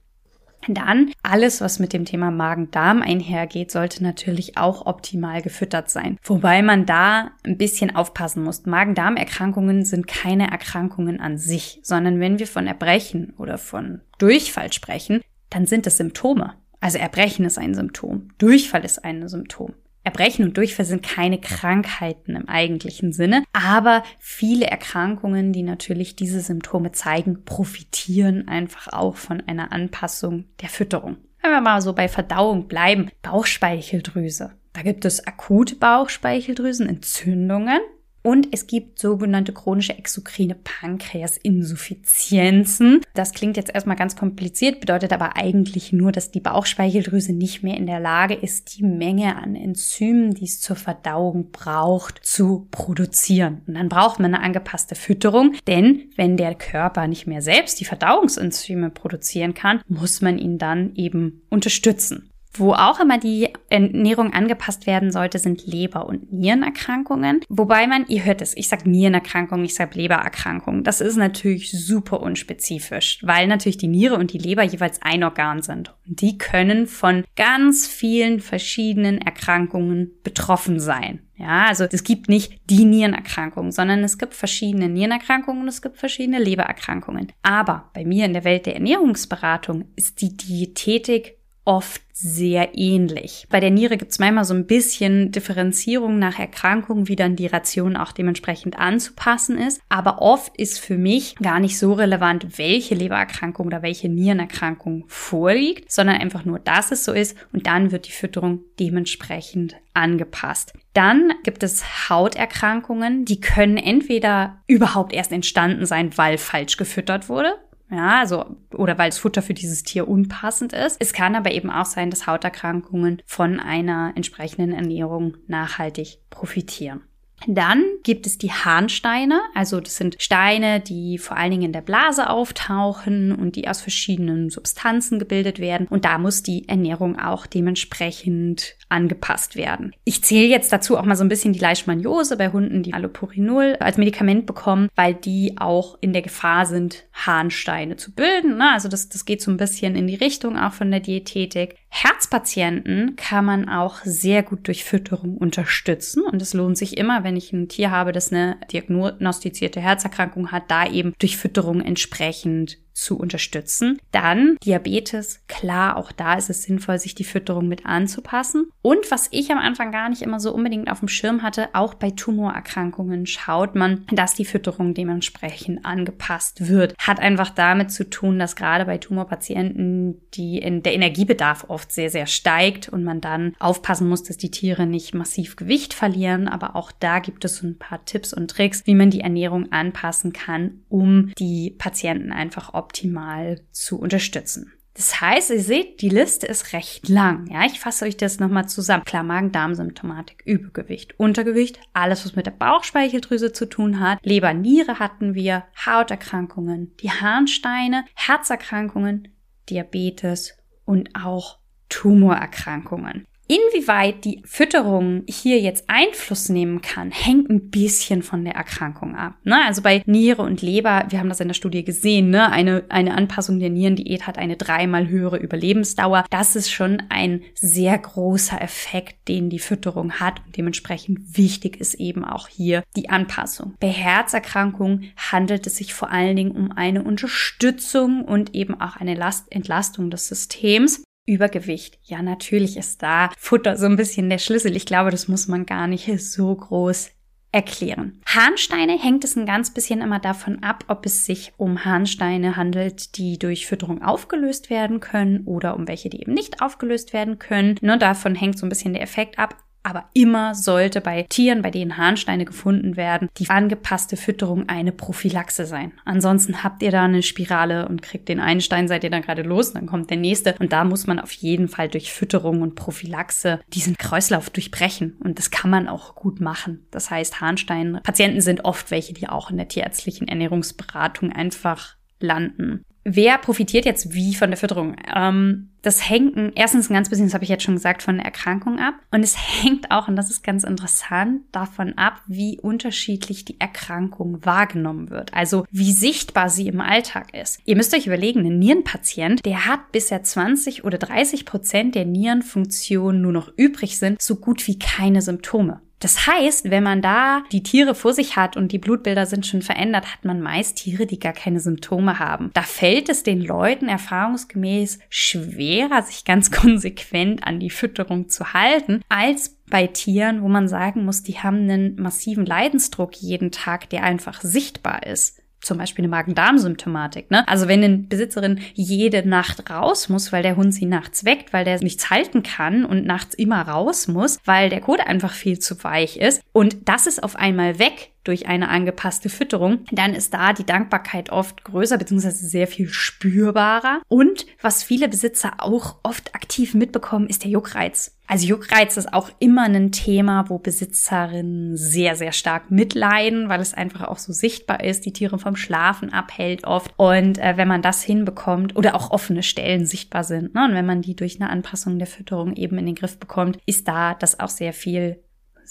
Dann 0.68 1.12
alles, 1.24 1.62
was 1.62 1.80
mit 1.80 1.92
dem 1.92 2.06
Thema 2.06 2.30
Magen-Darm 2.30 3.02
einhergeht, 3.02 3.72
sollte 3.72 4.04
natürlich 4.04 4.58
auch 4.58 4.86
optimal 4.86 5.42
gefüttert 5.42 5.90
sein. 5.90 6.18
Wobei 6.24 6.62
man 6.62 6.86
da 6.86 7.32
ein 7.44 7.58
bisschen 7.58 7.96
aufpassen 7.96 8.44
muss. 8.44 8.66
Magen-Darm-Erkrankungen 8.66 9.86
sind 9.86 10.08
keine 10.08 10.52
Erkrankungen 10.52 11.20
an 11.20 11.38
sich, 11.38 11.80
sondern 11.84 12.20
wenn 12.20 12.38
wir 12.38 12.48
von 12.48 12.68
Erbrechen 12.68 13.34
oder 13.38 13.58
von 13.58 14.02
Durchfall 14.20 14.72
sprechen, 14.72 15.22
dann 15.50 15.66
sind 15.66 15.88
es 15.88 15.98
Symptome. 15.98 16.54
Also 16.80 16.98
Erbrechen 16.98 17.46
ist 17.46 17.58
ein 17.58 17.74
Symptom, 17.74 18.30
Durchfall 18.38 18.86
ist 18.86 19.04
ein 19.04 19.28
Symptom. 19.28 19.74
Erbrechen 20.04 20.46
und 20.46 20.58
Durchfall 20.58 20.86
sind 20.86 21.04
keine 21.04 21.40
Krankheiten 21.40 22.36
im 22.36 22.50
eigentlichen 22.50 23.14
Sinne, 23.14 23.44
aber 23.54 24.02
viele 24.20 24.66
Erkrankungen, 24.66 25.54
die 25.54 25.64
natürlich 25.64 26.16
diese 26.16 26.42
Symptome 26.42 26.92
zeigen, 26.92 27.46
profitieren 27.46 28.48
einfach 28.48 28.92
auch 28.92 29.16
von 29.16 29.42
einer 29.42 29.72
Anpassung 29.72 30.46
der 30.62 30.70
Fütterung. 30.70 31.18
Wenn 31.42 31.52
wir 31.52 31.62
mal 31.62 31.82
so 31.82 31.94
bei 31.94 32.08
Verdauung 32.08 32.68
bleiben, 32.68 33.10
Bauchspeicheldrüse. 33.22 34.54
Da 34.74 34.84
gibt 34.84 35.04
es 35.06 35.26
akute 35.28 35.76
Bauchspeicheldrüsenentzündungen, 35.76 37.80
und 38.24 38.50
es 38.52 38.68
gibt 38.68 39.00
sogenannte 39.00 39.54
chronische 39.54 39.98
exokrine 39.98 40.56
Pankreasinsuffizienzen. 40.56 43.02
Das 43.14 43.32
klingt 43.34 43.58
jetzt 43.58 43.74
erstmal 43.74 43.96
ganz 43.96 44.16
kompliziert, 44.16 44.80
bedeutet 44.80 45.12
aber 45.14 45.38
eigentlich 45.38 45.92
nur, 45.92 46.12
dass 46.12 46.32
die 46.32 46.40
Bauchspeicheldrüse 46.40 47.34
nicht 47.34 47.64
mehr 47.64 47.78
in 47.78 47.88
der 47.88 48.00
Lage 48.00 48.36
ist, 48.36 48.78
die 48.78 48.84
Menge 48.84 49.38
an 49.38 49.56
Enzymen, 49.56 50.34
die 50.34 50.46
es 50.46 50.62
zur 50.62 50.76
Verdauung 50.76 51.52
braucht, 51.52 52.20
zu 52.24 52.68
produzieren. 52.72 53.62
Und 53.68 53.76
dann 53.76 53.90
braucht 53.90 54.20
man 54.20 54.34
eine 54.34 54.44
angepasste 54.44 54.96
Fütterung, 54.96 55.54
denn 55.68 56.10
wenn 56.16 56.38
der 56.38 56.56
Körper 56.56 57.08
nicht 57.08 57.28
mehr 57.28 57.42
selbst 57.42 57.80
die 57.80 57.86
Verdauungsenzyme 57.86 58.90
produzieren 58.92 59.54
kann, 59.54 59.82
muss 59.88 60.22
man 60.22 60.38
ihn 60.38 60.58
dann 60.58 60.96
eben 60.96 61.42
unterstützen. 61.50 62.31
Wo 62.54 62.74
auch 62.74 63.00
immer 63.00 63.18
die 63.18 63.50
Ernährung 63.70 64.34
angepasst 64.34 64.86
werden 64.86 65.12
sollte, 65.12 65.40
sind 65.40 65.66
Leber- 65.66 66.06
und 66.06 66.34
Nierenerkrankungen. 66.34 67.42
Wobei 67.48 67.88
man, 67.88 68.06
ihr 68.08 68.26
hört 68.26 68.42
es, 68.42 68.56
ich 68.58 68.68
sage 68.68 68.90
Nierenerkrankungen, 68.90 69.64
ich 69.64 69.76
sage 69.76 69.98
Lebererkrankungen. 69.98 70.84
Das 70.84 71.00
ist 71.00 71.16
natürlich 71.16 71.72
super 71.72 72.22
unspezifisch, 72.22 73.20
weil 73.24 73.48
natürlich 73.48 73.78
die 73.78 73.88
Niere 73.88 74.18
und 74.18 74.34
die 74.34 74.38
Leber 74.38 74.64
jeweils 74.64 75.02
ein 75.02 75.24
Organ 75.24 75.62
sind. 75.62 75.96
Und 76.08 76.22
die 76.22 76.38
können 76.38 76.88
von 76.88 77.24
ganz 77.38 77.88
vielen 77.88 78.42
verschiedenen 78.42 79.20
Erkrankungen 79.20 80.12
betroffen 80.24 80.80
sein. 80.80 81.22
Ja, 81.42 81.66
also 81.66 81.86
es 81.92 82.04
gibt 82.04 82.30
nicht 82.30 82.60
die 82.70 82.86
Nierenerkrankung, 82.86 83.72
sondern 83.72 84.04
es 84.04 84.20
gibt 84.20 84.36
verschiedene 84.36 84.90
Nierenerkrankungen 84.90 85.64
und 85.64 85.68
es 85.70 85.82
gibt 85.82 85.98
verschiedene 85.98 86.38
Lebererkrankungen. 86.38 87.32
Aber 87.42 87.90
bei 87.94 88.06
mir 88.06 88.26
in 88.26 88.34
der 88.34 88.44
Welt 88.44 88.68
der 88.68 88.76
Ernährungsberatung 88.76 89.86
ist 89.96 90.22
die 90.22 90.38
Diätetik 90.38 91.41
oft 91.66 92.02
sehr 92.14 92.78
ähnlich. 92.78 93.48
Bei 93.50 93.60
der 93.60 93.72
Niere 93.72 93.98
gibt 93.98 94.12
es 94.12 94.20
manchmal 94.20 94.46
so 94.46 94.54
ein 94.54 94.68
bisschen 94.68 95.32
Differenzierung 95.32 96.20
nach 96.20 96.38
Erkrankung, 96.38 97.08
wie 97.08 97.16
dann 97.16 97.36
die 97.36 97.48
Ration 97.48 97.96
auch 97.96 98.12
dementsprechend 98.12 98.78
anzupassen 98.78 99.58
ist. 99.58 99.82
Aber 99.90 100.22
oft 100.22 100.56
ist 100.58 100.80
für 100.80 100.98
mich 100.98 101.36
gar 101.36 101.60
nicht 101.60 101.80
so 101.80 101.94
relevant, 101.94 102.58
welche 102.58 102.96
Lebererkrankung 102.96 103.68
oder 103.68 103.82
welche 103.82 104.10
Nierenerkrankung 104.10 105.06
vorliegt, 105.08 105.92
sondern 105.92 106.18
einfach 106.18 106.46
nur, 106.46 106.60
dass 106.60 106.92
es 106.92 107.04
so 107.04 107.12
ist 107.12 107.36
und 107.54 107.68
dann 107.68 107.92
wird 107.92 108.08
die 108.08 108.12
Fütterung 108.12 108.62
dementsprechend 108.80 109.76
angepasst. 109.94 110.74
Dann 110.94 111.34
gibt 111.44 111.64
es 111.64 112.10
Hauterkrankungen, 112.10 113.26
die 113.26 113.42
können 113.42 113.78
entweder 113.78 114.62
überhaupt 114.68 115.14
erst 115.14 115.32
entstanden 115.32 115.86
sein, 115.86 116.18
weil 116.18 116.38
falsch 116.38 116.78
gefüttert 116.78 117.30
wurde. 117.30 117.56
Ja, 117.90 118.20
also, 118.20 118.58
oder 118.76 118.98
weil 118.98 119.10
das 119.10 119.20
Futter 119.20 119.42
für 119.42 119.54
dieses 119.54 119.84
Tier 119.84 120.08
unpassend 120.08 120.74
ist. 120.74 120.98
Es 121.00 121.14
kann 121.14 121.36
aber 121.36 121.52
eben 121.52 121.70
auch 121.70 121.86
sein, 121.86 122.10
dass 122.10 122.28
Hauterkrankungen 122.28 123.22
von 123.26 123.60
einer 123.60 124.14
entsprechenden 124.16 124.74
Ernährung 124.74 125.38
nachhaltig 125.48 126.20
profitieren. 126.30 127.02
Dann 127.48 127.84
gibt 128.04 128.26
es 128.28 128.38
die 128.38 128.52
Harnsteine, 128.52 129.42
also 129.56 129.80
das 129.80 129.96
sind 129.98 130.16
Steine, 130.20 130.80
die 130.80 131.18
vor 131.18 131.38
allen 131.38 131.52
Dingen 131.52 131.64
in 131.64 131.74
der 131.74 131.82
Blase 131.82 132.30
auftauchen 132.30 133.32
und 133.32 133.56
die 133.56 133.68
aus 133.68 133.82
verschiedenen 133.82 134.50
Substanzen 134.50 135.20
gebildet 135.20 135.60
werden. 135.60 135.88
Und 135.88 136.06
da 136.06 136.18
muss 136.18 136.44
die 136.44 136.68
Ernährung 136.68 137.20
auch 137.20 137.46
dementsprechend 137.46 138.76
angepasst 138.90 139.56
werden. 139.56 139.94
Ich 140.04 140.24
zähle 140.24 140.48
jetzt 140.48 140.72
dazu 140.72 140.98
auch 140.98 141.06
mal 141.06 141.16
so 141.16 141.24
ein 141.24 141.30
bisschen 141.30 141.54
die 141.54 141.60
Leishmaniose 141.60 142.38
bei 142.38 142.52
Hunden, 142.52 142.84
die 142.84 142.94
Allopurinol 142.94 143.78
als 143.80 143.98
Medikament 143.98 144.46
bekommen, 144.46 144.90
weil 144.96 145.14
die 145.14 145.56
auch 145.58 145.98
in 146.02 146.14
der 146.14 146.22
Gefahr 146.22 146.66
sind, 146.66 147.06
Harnsteine 147.14 147.96
zu 147.96 148.14
bilden. 148.14 148.58
Ne? 148.58 148.72
Also 148.72 148.90
das, 148.90 149.10
das 149.10 149.26
geht 149.26 149.42
so 149.42 149.52
ein 149.52 149.58
bisschen 149.58 149.96
in 149.96 150.08
die 150.08 150.16
Richtung 150.16 150.58
auch 150.58 150.74
von 150.74 150.92
der 150.92 151.00
Diätetik. 151.00 151.76
Herzpatienten 151.90 153.16
kann 153.18 153.46
man 153.46 153.70
auch 153.70 153.98
sehr 154.04 154.44
gut 154.44 154.68
durch 154.68 154.84
Fütterung 154.84 155.38
unterstützen 155.38 156.24
und 156.24 156.42
es 156.42 156.54
lohnt 156.54 156.78
sich 156.78 156.98
immer, 156.98 157.24
wenn 157.24 157.31
ich 157.36 157.54
ein 157.54 157.68
Tier 157.68 157.92
habe, 157.92 158.12
das 158.12 158.32
eine 158.32 158.58
diagnostizierte 158.72 159.82
Herzerkrankung 159.82 160.52
hat, 160.52 160.64
da 160.70 160.86
eben 160.88 161.14
durch 161.20 161.38
Fütterung 161.38 161.82
entsprechend 161.82 162.78
zu 162.94 163.18
unterstützen. 163.18 164.00
Dann 164.12 164.58
Diabetes, 164.64 165.42
klar, 165.48 165.98
auch 165.98 166.12
da 166.12 166.36
ist 166.36 166.50
es 166.50 166.64
sinnvoll, 166.64 167.00
sich 167.00 167.16
die 167.16 167.24
Fütterung 167.24 167.68
mit 167.68 167.86
anzupassen. 167.86 168.70
Und 168.82 169.10
was 169.12 169.28
ich 169.32 169.52
am 169.52 169.58
Anfang 169.58 169.92
gar 169.92 170.10
nicht 170.10 170.22
immer 170.22 170.40
so 170.40 170.54
unbedingt 170.54 170.92
auf 170.92 171.00
dem 171.00 171.08
Schirm 171.08 171.42
hatte, 171.42 171.70
auch 171.74 171.94
bei 171.94 172.12
Tumorerkrankungen 172.12 173.26
schaut 173.26 173.76
man, 173.76 174.06
dass 174.12 174.34
die 174.34 174.46
Fütterung 174.46 174.94
dementsprechend 174.94 175.86
angepasst 175.86 176.68
wird. 176.68 176.96
Hat 176.98 177.20
einfach 177.20 177.50
damit 177.50 177.92
zu 177.92 178.10
tun, 178.10 178.40
dass 178.40 178.56
gerade 178.56 178.86
bei 178.86 178.98
Tumorpatienten 178.98 180.22
die 180.34 180.62
der 180.62 180.94
Energiebedarf 180.94 181.66
oft 181.68 181.92
sehr, 181.92 182.10
sehr 182.10 182.28
steigt 182.28 182.90
und 182.90 183.04
man 183.04 183.22
dann 183.22 183.54
aufpassen 183.60 184.08
muss, 184.08 184.24
dass 184.24 184.38
die 184.38 184.52
Tiere 184.52 184.86
nicht 184.86 185.14
massiv 185.14 185.56
Gewicht 185.56 185.94
verlieren. 185.94 186.48
Aber 186.48 186.76
auch 186.76 186.92
da 186.92 187.20
gibt 187.20 187.46
es 187.46 187.62
ein 187.62 187.78
paar 187.78 188.04
Tipps 188.06 188.34
und 188.34 188.50
Tricks, 188.50 188.84
wie 188.86 188.96
man 188.96 189.10
die 189.10 189.22
Ernährung 189.22 189.72
anpassen 189.72 190.34
kann, 190.34 190.82
um 190.90 191.34
die 191.38 191.76
Patienten 191.78 192.32
einfach 192.32 192.74
optimal 192.82 193.62
zu 193.72 194.00
unterstützen. 194.00 194.74
Das 194.94 195.22
heißt, 195.22 195.52
ihr 195.52 195.62
seht, 195.62 196.02
die 196.02 196.10
Liste 196.10 196.48
ist 196.48 196.74
recht 196.74 197.08
lang. 197.08 197.48
Ja, 197.50 197.66
ich 197.66 197.80
fasse 197.80 198.06
euch 198.06 198.18
das 198.18 198.40
nochmal 198.40 198.68
zusammen. 198.68 199.06
Klar, 199.06 199.24
Magen-Darm-Symptomatik, 199.24 200.42
Übergewicht, 200.46 201.18
Untergewicht, 201.18 201.80
alles, 201.94 202.26
was 202.26 202.36
mit 202.36 202.46
der 202.46 202.52
Bauchspeicheldrüse 202.52 203.54
zu 203.54 203.68
tun 203.70 204.02
hat. 204.02 204.20
Leber, 204.24 204.54
Niere 204.54 205.00
hatten 205.00 205.34
wir, 205.34 205.64
Hauterkrankungen, 205.86 206.94
die 206.98 207.10
Harnsteine, 207.10 208.04
Herzerkrankungen, 208.16 209.30
Diabetes 209.70 210.58
und 210.84 211.12
auch 211.16 211.60
Tumorerkrankungen. 211.88 213.26
Inwieweit 213.52 214.24
die 214.24 214.42
Fütterung 214.46 215.24
hier 215.28 215.60
jetzt 215.60 215.84
Einfluss 215.90 216.48
nehmen 216.48 216.82
kann, 216.82 217.12
hängt 217.12 217.50
ein 217.50 217.70
bisschen 217.70 218.24
von 218.24 218.46
der 218.46 218.56
Erkrankung 218.56 219.14
ab. 219.18 219.34
Ne? 219.44 219.62
Also 219.66 219.82
bei 219.82 220.02
Niere 220.06 220.42
und 220.42 220.62
Leber, 220.62 221.04
wir 221.10 221.20
haben 221.20 221.28
das 221.28 221.42
in 221.42 221.50
der 221.50 221.54
Studie 221.54 221.84
gesehen, 221.84 222.30
ne? 222.30 222.50
eine, 222.50 222.86
eine 222.88 223.14
Anpassung 223.14 223.60
der 223.60 223.70
Nierendiät 223.70 224.26
hat 224.26 224.38
eine 224.38 224.56
dreimal 224.56 225.10
höhere 225.10 225.36
Überlebensdauer. 225.36 226.24
Das 226.30 226.56
ist 226.56 226.72
schon 226.72 227.04
ein 227.10 227.42
sehr 227.54 227.98
großer 227.98 228.62
Effekt, 228.62 229.28
den 229.28 229.50
die 229.50 229.60
Fütterung 229.60 230.14
hat 230.14 230.40
und 230.46 230.56
dementsprechend 230.56 231.38
wichtig 231.38 231.76
ist 231.76 231.96
eben 231.96 232.24
auch 232.24 232.48
hier 232.48 232.84
die 232.96 233.10
Anpassung. 233.10 233.74
Bei 233.82 233.90
Herzerkrankungen 233.90 235.12
handelt 235.18 235.68
es 235.68 235.76
sich 235.76 235.94
vor 235.94 236.10
allen 236.10 236.38
Dingen 236.38 236.52
um 236.52 236.72
eine 236.72 237.04
Unterstützung 237.04 238.24
und 238.24 238.56
eben 238.56 238.80
auch 238.80 238.96
eine 238.96 239.16
Last 239.16 239.52
Entlastung 239.52 240.10
des 240.10 240.30
Systems. 240.30 241.04
Übergewicht. 241.26 242.00
Ja, 242.04 242.22
natürlich 242.22 242.78
ist 242.78 243.04
da 243.04 243.30
Futter 243.38 243.78
so 243.78 243.86
ein 243.86 243.96
bisschen 243.96 244.30
der 244.30 244.40
Schlüssel. 244.40 244.76
Ich 244.76 244.86
glaube, 244.86 245.12
das 245.12 245.28
muss 245.28 245.48
man 245.48 245.66
gar 245.66 245.88
nicht 245.88 246.10
so 246.20 246.56
groß 246.56 247.12
erklären. 247.52 248.22
Harnsteine 248.26 248.98
hängt 248.98 249.24
es 249.24 249.36
ein 249.36 249.46
ganz 249.46 249.74
bisschen 249.74 250.02
immer 250.02 250.20
davon 250.20 250.64
ab, 250.64 250.86
ob 250.88 251.06
es 251.06 251.26
sich 251.26 251.54
um 251.58 251.84
Harnsteine 251.84 252.56
handelt, 252.56 253.18
die 253.18 253.38
durch 253.38 253.68
Fütterung 253.68 254.02
aufgelöst 254.02 254.70
werden 254.70 255.00
können 255.00 255.46
oder 255.46 255.76
um 255.76 255.88
welche, 255.88 256.10
die 256.10 256.22
eben 256.22 256.34
nicht 256.34 256.62
aufgelöst 256.62 257.14
werden 257.14 257.40
können. 257.40 257.76
Nur 257.82 257.98
davon 257.98 258.36
hängt 258.36 258.58
so 258.58 258.66
ein 258.66 258.70
bisschen 258.70 258.94
der 258.94 259.04
Effekt 259.04 259.38
ab. 259.38 259.58
Aber 259.84 260.06
immer 260.14 260.54
sollte 260.54 261.02
bei 261.02 261.24
Tieren, 261.24 261.62
bei 261.62 261.72
denen 261.72 261.98
Harnsteine 261.98 262.46
gefunden 262.46 262.98
werden, 262.98 263.30
die 263.38 263.50
angepasste 263.50 264.16
Fütterung 264.16 264.70
eine 264.70 264.92
Prophylaxe 264.92 265.66
sein. 265.66 265.94
Ansonsten 266.06 266.64
habt 266.64 266.84
ihr 266.84 266.92
da 266.92 267.04
eine 267.04 267.24
Spirale 267.24 267.88
und 267.88 268.02
kriegt 268.02 268.30
den 268.30 268.40
einen 268.40 268.62
Stein, 268.62 268.88
seid 268.88 269.04
ihr 269.04 269.10
dann 269.10 269.24
gerade 269.24 269.42
los, 269.42 269.74
dann 269.74 269.88
kommt 269.88 270.10
der 270.10 270.18
nächste. 270.18 270.56
Und 270.60 270.72
da 270.72 270.84
muss 270.84 271.08
man 271.08 271.20
auf 271.20 271.32
jeden 271.32 271.68
Fall 271.68 271.90
durch 271.90 272.14
Fütterung 272.14 272.62
und 272.62 272.76
Prophylaxe 272.76 273.60
diesen 273.74 273.98
Kreislauf 273.98 274.50
durchbrechen. 274.52 275.18
Und 275.24 275.40
das 275.40 275.50
kann 275.50 275.72
man 275.72 275.88
auch 275.88 276.16
gut 276.16 276.42
machen. 276.42 276.86
Das 276.92 277.10
heißt, 277.10 277.42
Harnstein-Patienten 277.42 278.42
sind 278.42 278.66
oft 278.66 278.92
welche, 278.92 279.14
die 279.14 279.30
auch 279.30 279.50
in 279.50 279.58
der 279.58 279.68
tierärztlichen 279.68 280.28
Ernährungsberatung 280.28 281.32
einfach 281.32 281.96
landen. 282.20 282.86
Wer 283.04 283.40
profitiert 283.40 283.86
jetzt 283.86 284.14
wie 284.14 284.36
von 284.36 284.52
der 284.52 284.58
Fütterung? 284.58 284.96
Ähm, 285.14 285.70
das 285.82 286.08
hängt 286.08 286.38
erstens 286.56 286.90
ein 286.90 286.94
ganz 286.94 287.10
bisschen, 287.10 287.26
das 287.26 287.34
habe 287.34 287.44
ich 287.44 287.50
jetzt 287.50 287.64
schon 287.64 287.74
gesagt, 287.74 288.04
von 288.04 288.18
der 288.18 288.26
Erkrankung 288.26 288.80
ab. 288.80 288.94
Und 289.10 289.24
es 289.24 289.36
hängt 289.64 289.90
auch, 289.90 290.08
und 290.08 290.16
das 290.16 290.30
ist 290.30 290.44
ganz 290.44 290.64
interessant, 290.64 291.42
davon 291.52 291.98
ab, 291.98 292.22
wie 292.28 292.60
unterschiedlich 292.60 293.44
die 293.44 293.60
Erkrankung 293.60 294.46
wahrgenommen 294.46 295.10
wird. 295.10 295.34
Also 295.34 295.66
wie 295.72 295.92
sichtbar 295.92 296.50
sie 296.50 296.68
im 296.68 296.82
Alltag 296.82 297.34
ist. 297.34 297.60
Ihr 297.66 297.76
müsst 297.76 297.96
euch 297.96 298.06
überlegen, 298.06 298.46
ein 298.46 298.60
Nierenpatient, 298.60 299.46
der 299.46 299.66
hat 299.66 299.92
bisher 299.92 300.24
20 300.24 300.84
oder 300.84 301.00
30 301.00 301.46
Prozent 301.46 301.96
der 301.96 302.06
Nierenfunktion 302.06 303.22
nur 303.22 303.32
noch 303.32 303.52
übrig 303.58 303.98
sind, 303.98 304.22
so 304.22 304.36
gut 304.36 304.68
wie 304.68 304.78
keine 304.78 305.22
Symptome. 305.22 305.82
Das 306.02 306.28
heißt, 306.28 306.70
wenn 306.70 306.84
man 306.84 307.02
da 307.02 307.44
die 307.52 307.64
Tiere 307.64 307.96
vor 307.96 308.14
sich 308.14 308.36
hat 308.36 308.58
und 308.58 308.72
die 308.72 308.80
Blutbilder 308.80 309.28
sind 309.28 309.46
schon 309.46 309.62
verändert, 309.62 310.12
hat 310.12 310.26
man 310.26 310.42
meist 310.42 310.78
Tiere, 310.78 311.06
die 311.06 311.20
gar 311.20 311.34
keine 311.34 311.60
Symptome 311.60 312.20
haben. 312.20 312.50
Da 312.54 312.64
fällt 312.64 313.08
es 313.08 313.24
den 313.24 313.40
Leuten 313.40 313.88
erfahrungsgemäß 313.88 315.00
schwerer, 315.10 316.02
sich 316.02 316.26
ganz 316.26 316.52
konsequent 316.52 317.46
an 317.46 317.60
die 317.60 317.70
Fütterung 317.70 318.30
zu 318.30 318.54
halten, 318.54 319.02
als 319.10 319.58
bei 319.70 319.88
Tieren, 319.88 320.42
wo 320.42 320.50
man 320.50 320.68
sagen 320.68 321.06
muss, 321.06 321.24
die 321.24 321.40
haben 321.40 321.62
einen 321.62 321.96
massiven 321.96 322.46
Leidensdruck 322.46 323.16
jeden 323.16 323.52
Tag, 323.52 323.90
der 323.90 324.04
einfach 324.04 324.42
sichtbar 324.42 325.06
ist 325.06 325.41
zum 325.62 325.78
Beispiel 325.78 326.04
eine 326.04 326.10
Magen-Darm-Symptomatik. 326.10 327.32
Ne? 327.32 327.48
Also 327.48 327.68
wenn 327.68 327.84
eine 327.84 327.98
Besitzerin 327.98 328.60
jede 328.74 329.28
Nacht 329.28 329.70
raus 329.70 330.10
muss, 330.10 330.32
weil 330.32 330.44
der 330.44 330.56
Hund 330.56 330.74
sie 330.74 330.86
nachts 330.86 331.26
weckt, 331.26 331.54
weil 331.54 331.66
der 331.66 331.80
nichts 331.82 332.10
halten 332.10 332.44
kann 332.44 332.86
und 332.86 333.06
nachts 333.06 333.36
immer 333.36 333.62
raus 333.62 334.08
muss, 334.08 334.40
weil 334.46 334.70
der 334.70 334.82
Kot 334.82 335.00
einfach 335.00 335.34
viel 335.34 335.60
zu 335.60 335.84
weich 335.84 336.18
ist 336.18 336.42
und 336.52 336.90
das 336.90 337.08
ist 337.08 337.24
auf 337.24 337.36
einmal 337.36 337.80
weg, 337.80 338.11
durch 338.24 338.48
eine 338.48 338.70
angepasste 338.70 339.30
Fütterung, 339.30 339.80
dann 339.92 340.14
ist 340.14 340.34
da 340.34 340.54
die 340.54 340.66
Dankbarkeit 340.66 341.32
oft 341.32 341.64
größer 341.64 341.98
bzw. 341.98 342.30
sehr 342.30 342.68
viel 342.68 342.88
spürbarer. 342.88 344.02
Und 344.08 344.46
was 344.62 344.84
viele 344.84 345.08
Besitzer 345.08 345.54
auch 345.58 345.98
oft 346.04 346.36
aktiv 346.36 346.74
mitbekommen, 346.74 347.28
ist 347.28 347.44
der 347.44 347.52
Juckreiz. 347.52 348.18
Also 348.32 348.48
Juckreiz 348.48 348.96
ist 348.96 349.14
auch 349.14 349.30
immer 349.40 349.64
ein 349.64 349.92
Thema, 349.92 350.46
wo 350.48 350.58
Besitzerinnen 350.58 351.76
sehr, 351.76 352.16
sehr 352.16 352.32
stark 352.32 352.72
mitleiden, 352.72 353.50
weil 353.50 353.60
es 353.60 353.74
einfach 353.74 354.08
auch 354.08 354.20
so 354.20 354.32
sichtbar 354.32 354.82
ist, 354.86 355.06
die 355.06 355.12
Tiere 355.12 355.38
vom 355.38 355.58
Schlafen 355.58 356.14
abhält 356.14 356.64
oft. 356.64 356.94
Und 356.96 357.40
äh, 357.40 357.58
wenn 357.58 357.68
man 357.68 357.82
das 357.82 358.04
hinbekommt 358.04 358.78
oder 358.78 358.96
auch 358.96 359.12
offene 359.12 359.44
Stellen 359.44 359.86
sichtbar 359.86 360.24
sind, 360.24 360.56
ne, 360.56 360.64
und 360.64 360.74
wenn 360.74 360.86
man 360.86 361.02
die 361.02 361.16
durch 361.18 361.42
eine 361.42 361.50
Anpassung 361.50 361.98
der 361.98 362.08
Fütterung 362.08 362.54
eben 362.54 362.78
in 362.78 362.86
den 362.86 362.96
Griff 362.96 363.20
bekommt, 363.20 363.58
ist 363.66 363.90
da 363.90 364.14
das 364.14 364.40
auch 364.40 364.48
sehr 364.48 364.72
viel 364.72 365.22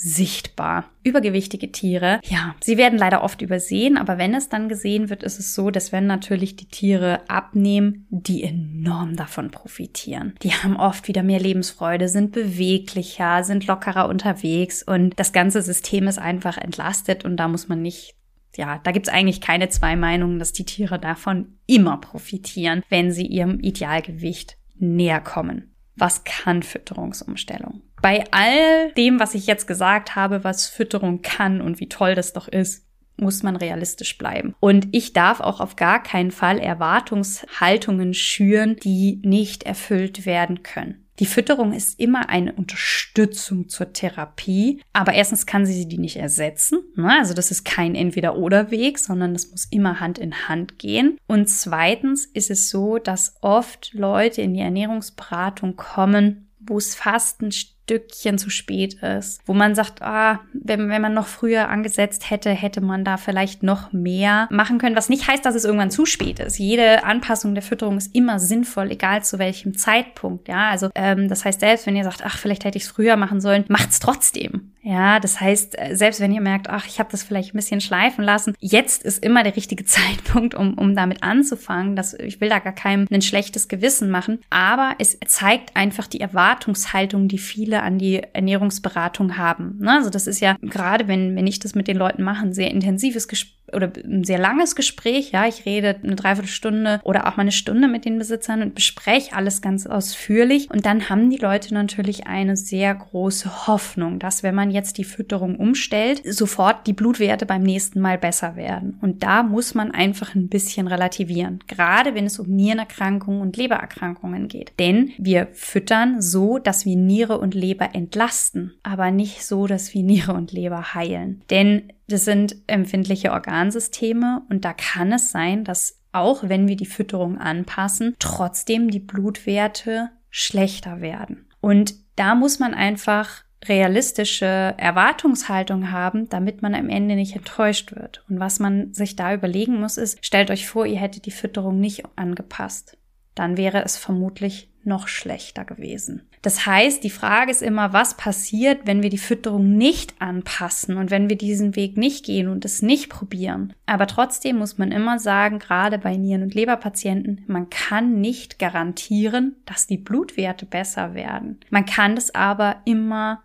sichtbar. 0.03 0.87
Übergewichtige 1.03 1.73
Tiere, 1.73 2.21
ja, 2.25 2.55
sie 2.61 2.79
werden 2.79 2.99
leider 2.99 3.23
oft 3.23 3.43
übersehen, 3.43 3.99
aber 3.99 4.17
wenn 4.17 4.35
es 4.35 4.49
dann 4.49 4.71
gesehen 4.71 5.11
wird, 5.11 5.23
ist 5.23 5.39
es 5.39 5.55
so, 5.55 5.71
dass 5.71 5.93
wenn 5.93 6.07
natürlich 6.07 6.57
die 6.57 6.69
Tiere 6.69 7.21
abnehmen, 7.29 8.07
die 8.09 8.43
enorm 8.43 9.17
davon 9.17 9.51
profitieren. 9.51 10.35
Die 10.43 10.53
haben 10.53 10.77
oft 10.77 11.07
wieder 11.07 11.23
mehr 11.23 11.39
Lebensfreude, 11.39 12.09
sind 12.09 12.33
beweglicher, 12.33 13.45
sind 13.45 13.67
lockerer 13.67 14.09
unterwegs 14.09 14.83
und 14.83 15.19
das 15.19 15.33
ganze 15.33 15.61
System 15.61 16.09
ist 16.09 16.19
einfach 16.19 16.57
entlastet 16.57 17.27
und 17.27 17.37
da 17.37 17.49
muss 17.49 17.69
man 17.69 17.83
nicht 17.83 18.15
ja, 18.57 18.81
da 18.83 18.91
gibt's 18.91 19.09
eigentlich 19.09 19.41
keine 19.41 19.69
zwei 19.69 19.95
Meinungen, 19.95 20.41
dass 20.41 20.53
die 20.53 20.65
Tiere 20.65 20.99
davon 20.99 21.59
immer 21.67 21.99
profitieren, 21.99 22.83
wenn 22.89 23.13
sie 23.13 23.27
ihrem 23.27 23.61
Idealgewicht 23.61 24.57
näher 24.77 25.21
kommen. 25.21 25.70
Was 26.01 26.25
kann 26.25 26.63
Fütterungsumstellung? 26.63 27.83
Bei 28.01 28.25
all 28.31 28.91
dem, 28.93 29.21
was 29.21 29.35
ich 29.35 29.47
jetzt 29.47 29.67
gesagt 29.67 30.17
habe, 30.17 30.45
was 30.45 30.67
Fütterung 30.67 31.21
kann 31.21 31.61
und 31.61 31.79
wie 31.79 31.91
toll 31.91 32.15
das 32.15 32.33
doch 32.33 32.49
ist, 32.49 32.87
muss 33.19 33.43
man 33.43 33.55
realistisch 33.55 34.17
bleiben. 34.17 34.55
Und 34.61 34.89
ich 34.93 35.13
darf 35.13 35.41
auch 35.41 35.61
auf 35.61 35.77
gar 35.77 36.03
keinen 36.03 36.31
Fall 36.31 36.59
Erwartungshaltungen 36.59 38.15
schüren, 38.15 38.77
die 38.77 39.21
nicht 39.23 39.65
erfüllt 39.65 40.25
werden 40.25 40.63
können. 40.63 41.07
Die 41.21 41.27
Fütterung 41.27 41.75
ist 41.75 42.01
immer 42.01 42.31
eine 42.31 42.55
Unterstützung 42.55 43.69
zur 43.69 43.93
Therapie, 43.93 44.81
aber 44.95 45.13
erstens 45.13 45.45
kann 45.45 45.67
sie 45.67 45.87
die 45.87 45.99
nicht 45.99 46.17
ersetzen. 46.17 46.81
Ne? 46.97 47.15
Also 47.19 47.35
das 47.35 47.51
ist 47.51 47.65
kein 47.65 47.95
Entweder-oder-Weg, 47.95 48.99
sondern 48.99 49.35
das 49.35 49.51
muss 49.51 49.67
immer 49.67 50.01
Hand 50.01 50.19
in 50.19 50.49
Hand 50.49 50.79
gehen. 50.79 51.19
Und 51.27 51.51
zweitens 51.51 52.25
ist 52.25 52.51
es 52.51 52.71
so, 52.71 52.97
dass 52.97 53.37
oft 53.43 53.93
Leute 53.93 54.41
in 54.41 54.55
die 54.55 54.61
Ernährungsberatung 54.61 55.77
kommen, 55.77 56.49
wo 56.59 56.79
es 56.79 56.95
fast 56.95 57.43
ein 57.43 57.53
Stückchen 57.91 58.39
zu 58.39 58.51
spät 58.51 58.95
ist, 59.03 59.41
wo 59.47 59.53
man 59.53 59.75
sagt, 59.75 60.01
ah, 60.01 60.41
wenn, 60.53 60.89
wenn 60.91 61.03
man 61.03 61.13
noch 61.13 61.27
früher 61.27 61.69
angesetzt 61.69 62.31
hätte, 62.31 62.51
hätte 62.51 62.81
man 62.81 63.05
da 63.05 63.17
vielleicht 63.17 63.65
noch 63.65 63.93
mehr 63.93 64.47
machen 64.53 64.79
können, 64.79 64.95
was 64.95 65.09
nicht 65.09 65.27
heißt, 65.27 65.45
dass 65.45 65.57
es 65.57 65.65
irgendwann 65.65 65.91
zu 65.91 66.07
spät 66.07 66.39
ist. 66.39 66.59
Jede 66.59 67.03
Anpassung 67.03 67.55
der 67.55 67.65
Fütterung 67.65 67.97
ist 67.97 68.15
immer 68.15 68.39
sinnvoll, 68.39 68.93
egal 68.93 69.25
zu 69.25 69.41
welchem 69.41 69.77
Zeitpunkt. 69.77 70.47
Ja, 70.47 70.71
also 70.71 70.91
ähm, 70.95 71.27
das 71.27 71.45
heißt, 71.45 71.59
selbst 71.59 71.87
wenn 71.87 71.97
ihr 71.97 72.05
sagt, 72.05 72.23
ach, 72.25 72.39
vielleicht 72.39 72.65
hätte 72.65 72.79
ich 72.79 72.85
es 72.85 72.91
früher 72.91 73.17
machen 73.17 73.41
sollen, 73.41 73.65
macht's 73.67 73.99
trotzdem. 73.99 74.71
Ja, 74.83 75.21
das 75.21 75.41
heißt, 75.41 75.79
äh, 75.79 75.95
selbst 75.95 76.21
wenn 76.21 76.33
ihr 76.33 76.41
merkt, 76.41 76.71
ach, 76.71 76.87
ich 76.87 76.99
habe 76.99 77.11
das 77.11 77.23
vielleicht 77.23 77.55
ein 77.55 77.59
bisschen 77.59 77.81
schleifen 77.81 78.25
lassen, 78.25 78.55
jetzt 78.61 79.03
ist 79.03 79.25
immer 79.25 79.43
der 79.43 79.57
richtige 79.57 79.85
Zeitpunkt, 79.91 80.55
um, 80.55 80.75
um 80.75 80.95
damit 80.97 81.23
anzufangen. 81.23 81.97
Das, 81.97 82.15
ich 82.15 82.41
will 82.41 82.49
da 82.49 82.59
gar 82.59 82.73
keinem 82.73 83.07
ein 83.11 83.23
schlechtes 83.23 83.69
Gewissen 83.69 84.11
machen, 84.11 84.41
aber 84.49 84.95
es 84.99 85.19
zeigt 85.27 85.77
einfach 85.77 86.07
die 86.07 86.21
Erwartungshaltung, 86.21 87.29
die 87.29 87.39
viele 87.39 87.83
an 87.83 87.99
die 87.99 88.23
Ernährungsberatung 88.33 89.37
haben. 89.37 89.79
Ne? 89.81 89.93
Also 89.93 90.11
das 90.11 90.27
ist 90.27 90.41
ja 90.41 90.57
gerade, 90.61 91.09
wenn, 91.09 91.37
wenn 91.37 91.47
ich 91.47 91.59
das 91.59 91.75
mit 91.75 91.89
den 91.89 91.97
Leuten 91.97 92.23
mache, 92.23 92.45
ein 92.45 92.55
sehr 92.55 92.71
intensives 92.71 93.29
Gespräch 93.29 93.60
oder 93.75 93.93
ein 94.05 94.25
sehr 94.25 94.39
langes 94.39 94.75
Gespräch. 94.75 95.33
Ja, 95.33 95.47
ich 95.47 95.67
rede 95.67 95.97
eine 96.03 96.17
Dreiviertelstunde 96.17 97.01
oder 97.05 97.27
auch 97.27 97.37
mal 97.37 97.43
eine 97.43 97.53
Stunde 97.53 97.89
mit 97.89 98.05
den 98.05 98.19
Besitzern 98.19 98.63
und 98.63 98.75
bespreche 98.75 99.35
alles 99.35 99.63
ganz 99.63 99.87
ausführlich. 99.87 100.71
Und 100.71 100.87
dann 100.87 101.09
haben 101.09 101.31
die 101.31 101.39
Leute 101.39 101.75
natürlich 101.75 102.27
eine 102.27 102.57
sehr 102.57 102.95
große 102.95 103.67
Hoffnung, 103.67 104.19
dass 104.19 104.43
wenn 104.43 104.55
man 104.55 104.71
jetzt 104.71 104.99
die 104.99 105.05
Fütterung 105.05 105.57
umstellt, 105.57 106.23
sofort 106.25 106.87
die 106.87 106.93
Blutwerte 106.93 107.47
beim 107.47 107.63
nächsten 107.63 108.01
Mal 108.01 108.19
besser 108.19 108.57
werden. 108.57 108.99
Und 109.01 109.23
da 109.23 109.43
muss 109.43 109.75
man 109.75 109.91
einfach 109.91 110.35
ein 110.35 110.49
bisschen 110.49 110.87
relativieren. 110.87 111.61
Gerade 111.67 112.15
wenn 112.15 112.27
es 112.27 112.39
um 112.39 112.49
Nierenerkrankungen 112.49 113.41
und 113.41 113.57
Lebererkrankungen 113.57 114.49
geht. 114.49 114.73
Denn 114.79 115.13
wir 115.19 115.49
füttern 115.53 116.21
so, 116.21 116.59
dass 116.59 116.85
wir 116.85 116.97
Niere 116.97 117.39
und 117.39 117.55
Leber 117.55 117.91
entlasten, 117.95 118.75
aber 118.83 119.11
nicht 119.11 119.45
so, 119.45 119.67
dass 119.67 119.95
wir 119.95 120.03
Niere 120.03 120.35
und 120.35 120.53
Leber 120.53 120.95
heilen. 120.95 121.43
Denn 121.51 121.93
das 122.11 122.25
sind 122.25 122.57
empfindliche 122.67 123.33
Organsysteme 123.33 124.43
und 124.49 124.65
da 124.65 124.73
kann 124.73 125.13
es 125.13 125.31
sein, 125.31 125.65
dass 125.65 126.01
auch 126.13 126.49
wenn 126.49 126.67
wir 126.67 126.77
die 126.77 126.87
Fütterung 126.87 127.39
anpassen, 127.39 128.17
trotzdem 128.19 128.91
die 128.91 128.99
Blutwerte 128.99 130.11
schlechter 130.29 131.01
werden. 131.01 131.47
Und 131.61 131.95
da 132.17 132.35
muss 132.35 132.59
man 132.59 132.75
einfach 132.75 133.45
realistische 133.65 134.75
Erwartungshaltung 134.79 135.93
haben, 135.93 136.29
damit 136.31 136.63
man 136.63 136.75
am 136.75 136.89
Ende 136.89 137.15
nicht 137.15 137.37
enttäuscht 137.37 137.95
wird. 137.95 138.25
Und 138.29 138.41
was 138.41 138.59
man 138.59 138.95
sich 138.95 139.17
da 139.17 139.35
überlegen 139.35 139.79
muss, 139.79 139.99
ist, 139.99 140.25
stellt 140.25 140.51
euch 140.51 140.67
vor, 140.67 140.87
ihr 140.87 140.99
hättet 140.99 141.27
die 141.27 141.31
Fütterung 141.31 141.79
nicht 141.79 142.05
angepasst. 142.17 142.97
Dann 143.35 143.57
wäre 143.57 143.85
es 143.85 143.97
vermutlich 143.97 144.71
noch 144.85 145.09
schlechter 145.09 145.65
gewesen. 145.65 146.23
Das 146.43 146.65
heißt, 146.65 147.05
die 147.05 147.11
Frage 147.11 147.51
ist 147.51 147.61
immer, 147.61 147.93
was 147.93 148.17
passiert, 148.17 148.87
wenn 148.87 149.03
wir 149.03 149.11
die 149.11 149.19
Fütterung 149.19 149.77
nicht 149.77 150.15
anpassen 150.21 150.97
und 150.97 151.11
wenn 151.11 151.29
wir 151.29 151.37
diesen 151.37 151.77
Weg 151.77 151.99
nicht 151.99 152.25
gehen 152.25 152.49
und 152.49 152.65
es 152.65 152.81
nicht 152.81 153.11
probieren. 153.11 153.75
Aber 153.85 154.07
trotzdem 154.07 154.57
muss 154.57 154.79
man 154.79 154.91
immer 154.91 155.19
sagen, 155.19 155.59
gerade 155.59 155.99
bei 155.99 156.17
Nieren- 156.17 156.43
und 156.43 156.55
Leberpatienten, 156.55 157.45
man 157.47 157.69
kann 157.69 158.23
nicht 158.23 158.59
garantieren, 158.59 159.57
dass 159.67 159.87
die 159.87 159.99
Blutwerte 159.99 160.65
besser 160.65 161.15
werden. 161.15 161.61
Man 161.69 161.85
kann 161.85 162.17
es 162.17 162.35
aber 162.35 162.77
immer 162.87 163.43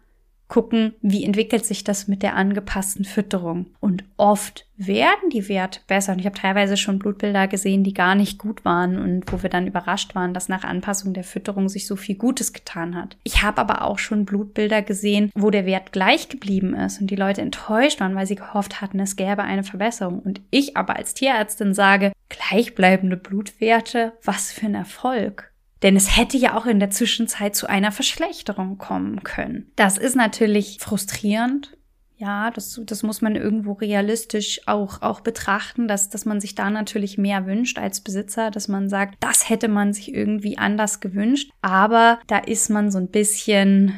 gucken, 0.56 0.94
wie 1.02 1.26
entwickelt 1.26 1.66
sich 1.66 1.84
das 1.84 2.08
mit 2.08 2.24
der 2.24 2.38
angepassten 2.38 3.04
Fütterung. 3.04 3.66
Und 3.82 4.06
oft 4.16 4.66
werden 4.78 5.30
die 5.30 5.50
Werte 5.50 5.82
besser. 5.86 6.14
Und 6.14 6.20
ich 6.20 6.26
habe 6.26 6.40
teilweise 6.40 6.78
schon 6.78 6.98
Blutbilder 6.98 7.50
gesehen, 7.50 7.84
die 7.84 7.94
gar 7.94 8.16
nicht 8.16 8.38
gut 8.38 8.64
waren 8.64 8.98
und 8.98 9.30
wo 9.34 9.44
wir 9.44 9.50
dann 9.50 9.68
überrascht 9.68 10.16
waren, 10.16 10.34
dass 10.34 10.48
nach 10.48 10.64
Anpassung 10.64 11.14
der 11.14 11.26
Fütterung 11.26 11.68
sich 11.68 11.88
so 11.88 11.98
viel 11.98 12.16
Gutes 12.16 12.54
getan 12.54 12.96
hat. 12.96 13.18
Ich 13.24 13.44
habe 13.44 13.60
aber 13.60 13.82
auch 13.82 14.00
schon 14.00 14.24
Blutbilder 14.24 14.82
gesehen, 14.82 15.30
wo 15.36 15.50
der 15.50 15.66
Wert 15.66 15.92
gleich 15.92 16.30
geblieben 16.30 16.74
ist 16.74 17.02
und 17.02 17.08
die 17.08 17.18
Leute 17.18 17.42
enttäuscht 17.42 18.00
waren, 18.00 18.16
weil 18.16 18.26
sie 18.26 18.36
gehofft 18.36 18.80
hatten, 18.80 19.02
es 19.02 19.18
gäbe 19.18 19.44
eine 19.44 19.64
Verbesserung. 19.64 20.20
Und 20.20 20.40
ich 20.52 20.78
aber 20.78 20.96
als 20.96 21.16
Tierärztin 21.16 21.74
sage, 21.74 22.14
gleichbleibende 22.30 23.18
Blutwerte, 23.18 24.14
was 24.24 24.54
für 24.54 24.68
ein 24.68 24.76
Erfolg. 24.76 25.52
Denn 25.86 25.96
es 25.96 26.18
hätte 26.18 26.36
ja 26.36 26.58
auch 26.58 26.66
in 26.66 26.80
der 26.80 26.90
Zwischenzeit 26.90 27.56
zu 27.56 27.70
einer 27.70 27.92
Verschlechterung 27.92 28.80
kommen 28.80 29.22
können. 29.22 29.72
Das 29.76 30.00
ist 30.00 30.16
natürlich 30.16 30.80
frustrierend. 30.80 31.78
Ja, 32.18 32.50
das, 32.50 32.82
das 32.86 33.04
muss 33.04 33.22
man 33.22 33.36
irgendwo 33.36 33.74
realistisch 33.74 34.62
auch, 34.66 35.04
auch 35.04 35.20
betrachten, 35.20 35.88
dass, 35.88 36.10
dass 36.10 36.26
man 36.26 36.42
sich 36.42 36.56
da 36.56 36.72
natürlich 36.72 37.20
mehr 37.20 37.46
wünscht 37.46 37.78
als 37.78 38.02
Besitzer, 38.02 38.50
dass 38.50 38.68
man 38.68 38.90
sagt, 38.90 39.18
das 39.20 39.48
hätte 39.48 39.68
man 39.68 39.94
sich 39.94 40.12
irgendwie 40.12 40.58
anders 40.58 41.02
gewünscht. 41.02 41.52
Aber 41.62 42.20
da 42.26 42.40
ist 42.40 42.72
man 42.72 42.90
so 42.90 42.98
ein 42.98 43.10
bisschen 43.10 43.96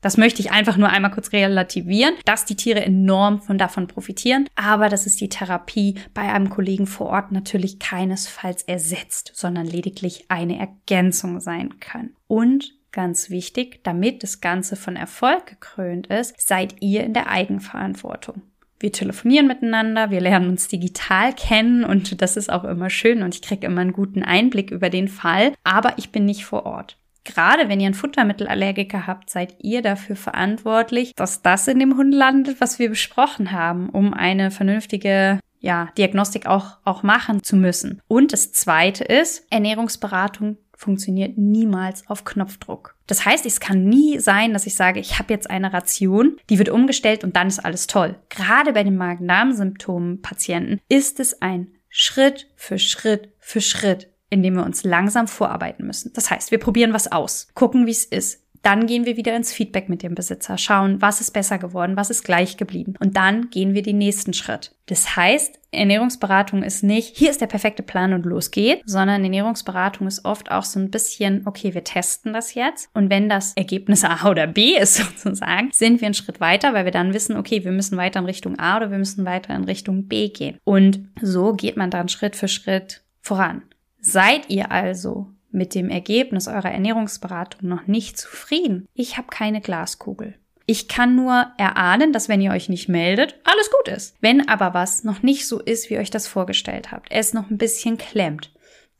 das 0.00 0.16
möchte 0.16 0.40
ich 0.40 0.50
einfach 0.50 0.76
nur 0.76 0.88
einmal 0.88 1.10
kurz 1.10 1.32
relativieren, 1.32 2.14
dass 2.24 2.44
die 2.44 2.56
Tiere 2.56 2.84
enorm 2.84 3.40
von 3.40 3.58
davon 3.58 3.86
profitieren, 3.86 4.48
aber 4.54 4.88
dass 4.88 5.06
es 5.06 5.16
die 5.16 5.28
Therapie 5.28 5.96
bei 6.14 6.32
einem 6.32 6.50
Kollegen 6.50 6.86
vor 6.86 7.08
Ort 7.08 7.32
natürlich 7.32 7.78
keinesfalls 7.78 8.62
ersetzt, 8.62 9.32
sondern 9.34 9.66
lediglich 9.66 10.26
eine 10.28 10.58
Ergänzung 10.58 11.40
sein 11.40 11.80
kann. 11.80 12.10
Und 12.26 12.72
ganz 12.92 13.30
wichtig, 13.30 13.84
damit 13.84 14.22
das 14.22 14.40
Ganze 14.40 14.76
von 14.76 14.96
Erfolg 14.96 15.46
gekrönt 15.46 16.08
ist, 16.08 16.34
seid 16.40 16.76
ihr 16.80 17.04
in 17.04 17.14
der 17.14 17.28
Eigenverantwortung. 17.28 18.42
Wir 18.80 18.92
telefonieren 18.92 19.46
miteinander, 19.46 20.10
wir 20.10 20.22
lernen 20.22 20.48
uns 20.48 20.66
digital 20.66 21.34
kennen 21.34 21.84
und 21.84 22.22
das 22.22 22.38
ist 22.38 22.50
auch 22.50 22.64
immer 22.64 22.88
schön 22.88 23.22
und 23.22 23.34
ich 23.34 23.42
kriege 23.42 23.66
immer 23.66 23.82
einen 23.82 23.92
guten 23.92 24.22
Einblick 24.22 24.70
über 24.70 24.88
den 24.88 25.08
Fall, 25.08 25.52
aber 25.64 25.98
ich 25.98 26.10
bin 26.10 26.24
nicht 26.24 26.46
vor 26.46 26.64
Ort. 26.64 26.96
Gerade 27.24 27.68
wenn 27.68 27.80
ihr 27.80 27.86
einen 27.86 27.94
Futtermittelallergiker 27.94 29.06
habt, 29.06 29.30
seid 29.30 29.56
ihr 29.60 29.82
dafür 29.82 30.16
verantwortlich, 30.16 31.14
dass 31.14 31.42
das 31.42 31.68
in 31.68 31.78
dem 31.78 31.96
Hund 31.96 32.14
landet, 32.14 32.60
was 32.60 32.78
wir 32.78 32.88
besprochen 32.88 33.52
haben, 33.52 33.90
um 33.90 34.14
eine 34.14 34.50
vernünftige 34.50 35.40
ja, 35.60 35.90
Diagnostik 35.98 36.46
auch, 36.46 36.78
auch 36.84 37.02
machen 37.02 37.42
zu 37.42 37.56
müssen. 37.56 38.00
Und 38.08 38.32
das 38.32 38.52
zweite 38.52 39.04
ist, 39.04 39.46
Ernährungsberatung 39.50 40.56
funktioniert 40.74 41.36
niemals 41.36 42.08
auf 42.08 42.24
Knopfdruck. 42.24 42.96
Das 43.06 43.26
heißt, 43.26 43.44
es 43.44 43.60
kann 43.60 43.84
nie 43.84 44.18
sein, 44.18 44.54
dass 44.54 44.66
ich 44.66 44.74
sage, 44.74 44.98
ich 44.98 45.18
habe 45.18 45.32
jetzt 45.32 45.50
eine 45.50 45.72
Ration, 45.74 46.38
die 46.48 46.58
wird 46.58 46.70
umgestellt 46.70 47.22
und 47.22 47.36
dann 47.36 47.48
ist 47.48 47.58
alles 47.58 47.86
toll. 47.86 48.16
Gerade 48.30 48.72
bei 48.72 48.82
den 48.82 48.96
Magen-Darm-Symptomen-Patienten 48.96 50.80
ist 50.88 51.20
es 51.20 51.42
ein 51.42 51.68
Schritt 51.90 52.48
für 52.56 52.78
Schritt 52.78 53.32
für 53.38 53.60
Schritt 53.60 54.08
indem 54.30 54.54
wir 54.54 54.64
uns 54.64 54.84
langsam 54.84 55.28
vorarbeiten 55.28 55.86
müssen. 55.86 56.12
Das 56.14 56.30
heißt, 56.30 56.50
wir 56.50 56.58
probieren 56.58 56.92
was 56.92 57.10
aus, 57.10 57.48
gucken, 57.54 57.86
wie 57.86 57.90
es 57.90 58.04
ist. 58.04 58.40
Dann 58.62 58.86
gehen 58.86 59.06
wir 59.06 59.16
wieder 59.16 59.34
ins 59.34 59.52
Feedback 59.52 59.88
mit 59.88 60.02
dem 60.02 60.14
Besitzer, 60.14 60.58
schauen, 60.58 61.00
was 61.00 61.20
ist 61.20 61.30
besser 61.30 61.58
geworden, 61.58 61.96
was 61.96 62.10
ist 62.10 62.24
gleich 62.24 62.58
geblieben. 62.58 62.94
Und 63.00 63.16
dann 63.16 63.48
gehen 63.48 63.72
wir 63.72 63.82
den 63.82 63.96
nächsten 63.96 64.34
Schritt. 64.34 64.72
Das 64.86 65.16
heißt, 65.16 65.58
Ernährungsberatung 65.70 66.62
ist 66.62 66.82
nicht, 66.82 67.16
hier 67.16 67.30
ist 67.30 67.40
der 67.40 67.46
perfekte 67.46 67.82
Plan 67.82 68.12
und 68.12 68.26
los 68.26 68.50
geht, 68.50 68.82
sondern 68.84 69.22
Ernährungsberatung 69.22 70.06
ist 70.06 70.24
oft 70.26 70.50
auch 70.50 70.64
so 70.64 70.78
ein 70.78 70.90
bisschen, 70.90 71.46
okay, 71.46 71.72
wir 71.72 71.84
testen 71.84 72.34
das 72.34 72.54
jetzt. 72.54 72.90
Und 72.92 73.08
wenn 73.08 73.30
das 73.30 73.54
Ergebnis 73.54 74.04
A 74.04 74.28
oder 74.28 74.46
B 74.46 74.76
ist 74.76 74.94
sozusagen, 75.22 75.70
sind 75.72 76.02
wir 76.02 76.06
einen 76.06 76.14
Schritt 76.14 76.40
weiter, 76.40 76.74
weil 76.74 76.84
wir 76.84 76.92
dann 76.92 77.14
wissen, 77.14 77.36
okay, 77.36 77.64
wir 77.64 77.72
müssen 77.72 77.96
weiter 77.96 78.20
in 78.20 78.26
Richtung 78.26 78.58
A 78.58 78.76
oder 78.76 78.90
wir 78.90 78.98
müssen 78.98 79.24
weiter 79.24 79.54
in 79.54 79.64
Richtung 79.64 80.06
B 80.06 80.28
gehen. 80.28 80.58
Und 80.64 81.08
so 81.22 81.54
geht 81.54 81.78
man 81.78 81.90
dann 81.90 82.08
Schritt 82.08 82.36
für 82.36 82.48
Schritt 82.48 83.02
voran. 83.22 83.62
Seid 84.00 84.48
ihr 84.48 84.70
also 84.70 85.28
mit 85.50 85.74
dem 85.74 85.90
Ergebnis 85.90 86.48
eurer 86.48 86.70
Ernährungsberatung 86.70 87.68
noch 87.68 87.86
nicht 87.86 88.18
zufrieden? 88.18 88.86
Ich 88.94 89.16
habe 89.16 89.28
keine 89.28 89.60
Glaskugel. 89.60 90.34
Ich 90.66 90.86
kann 90.86 91.16
nur 91.16 91.46
erahnen, 91.58 92.12
dass 92.12 92.28
wenn 92.28 92.40
ihr 92.40 92.52
euch 92.52 92.68
nicht 92.68 92.88
meldet, 92.88 93.40
alles 93.44 93.70
gut 93.70 93.92
ist. 93.92 94.16
Wenn 94.20 94.48
aber 94.48 94.72
was 94.72 95.02
noch 95.02 95.22
nicht 95.22 95.48
so 95.48 95.58
ist, 95.60 95.90
wie 95.90 95.94
ihr 95.94 96.00
euch 96.00 96.10
das 96.10 96.28
vorgestellt 96.28 96.92
habt, 96.92 97.08
es 97.10 97.34
noch 97.34 97.50
ein 97.50 97.58
bisschen 97.58 97.98
klemmt, 97.98 98.52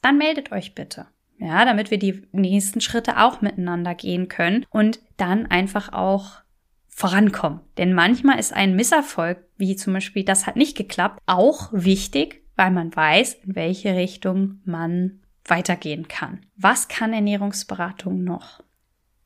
dann 0.02 0.19
meldet 0.19 0.50
euch 0.50 0.75
bitte. 0.75 1.07
Ja, 1.38 1.64
damit 1.64 1.90
wir 1.90 1.99
die 1.99 2.26
nächsten 2.33 2.80
Schritte 2.80 3.19
auch 3.19 3.40
miteinander 3.40 3.95
gehen 3.95 4.28
können 4.28 4.66
und 4.69 5.00
dann 5.16 5.47
einfach 5.47 5.92
auch 5.92 6.40
vorankommen. 6.88 7.60
Denn 7.78 7.95
manchmal 7.95 8.39
ist 8.39 8.52
ein 8.52 8.76
Misserfolg, 8.76 9.39
wie 9.56 9.76
zum 9.76 9.95
Beispiel 9.95 10.25
das 10.25 10.47
hat 10.47 10.56
nicht 10.56 10.76
geklappt, 10.76 11.21
auch 11.25 11.71
wichtig, 11.73 12.40
weil 12.60 12.73
man 12.73 12.94
weiß, 12.94 13.38
in 13.46 13.56
welche 13.56 13.96
Richtung 13.96 14.60
man 14.66 15.20
weitergehen 15.46 16.08
kann. 16.08 16.44
Was 16.56 16.88
kann 16.88 17.14
Ernährungsberatung 17.14 18.23
noch? 18.23 18.62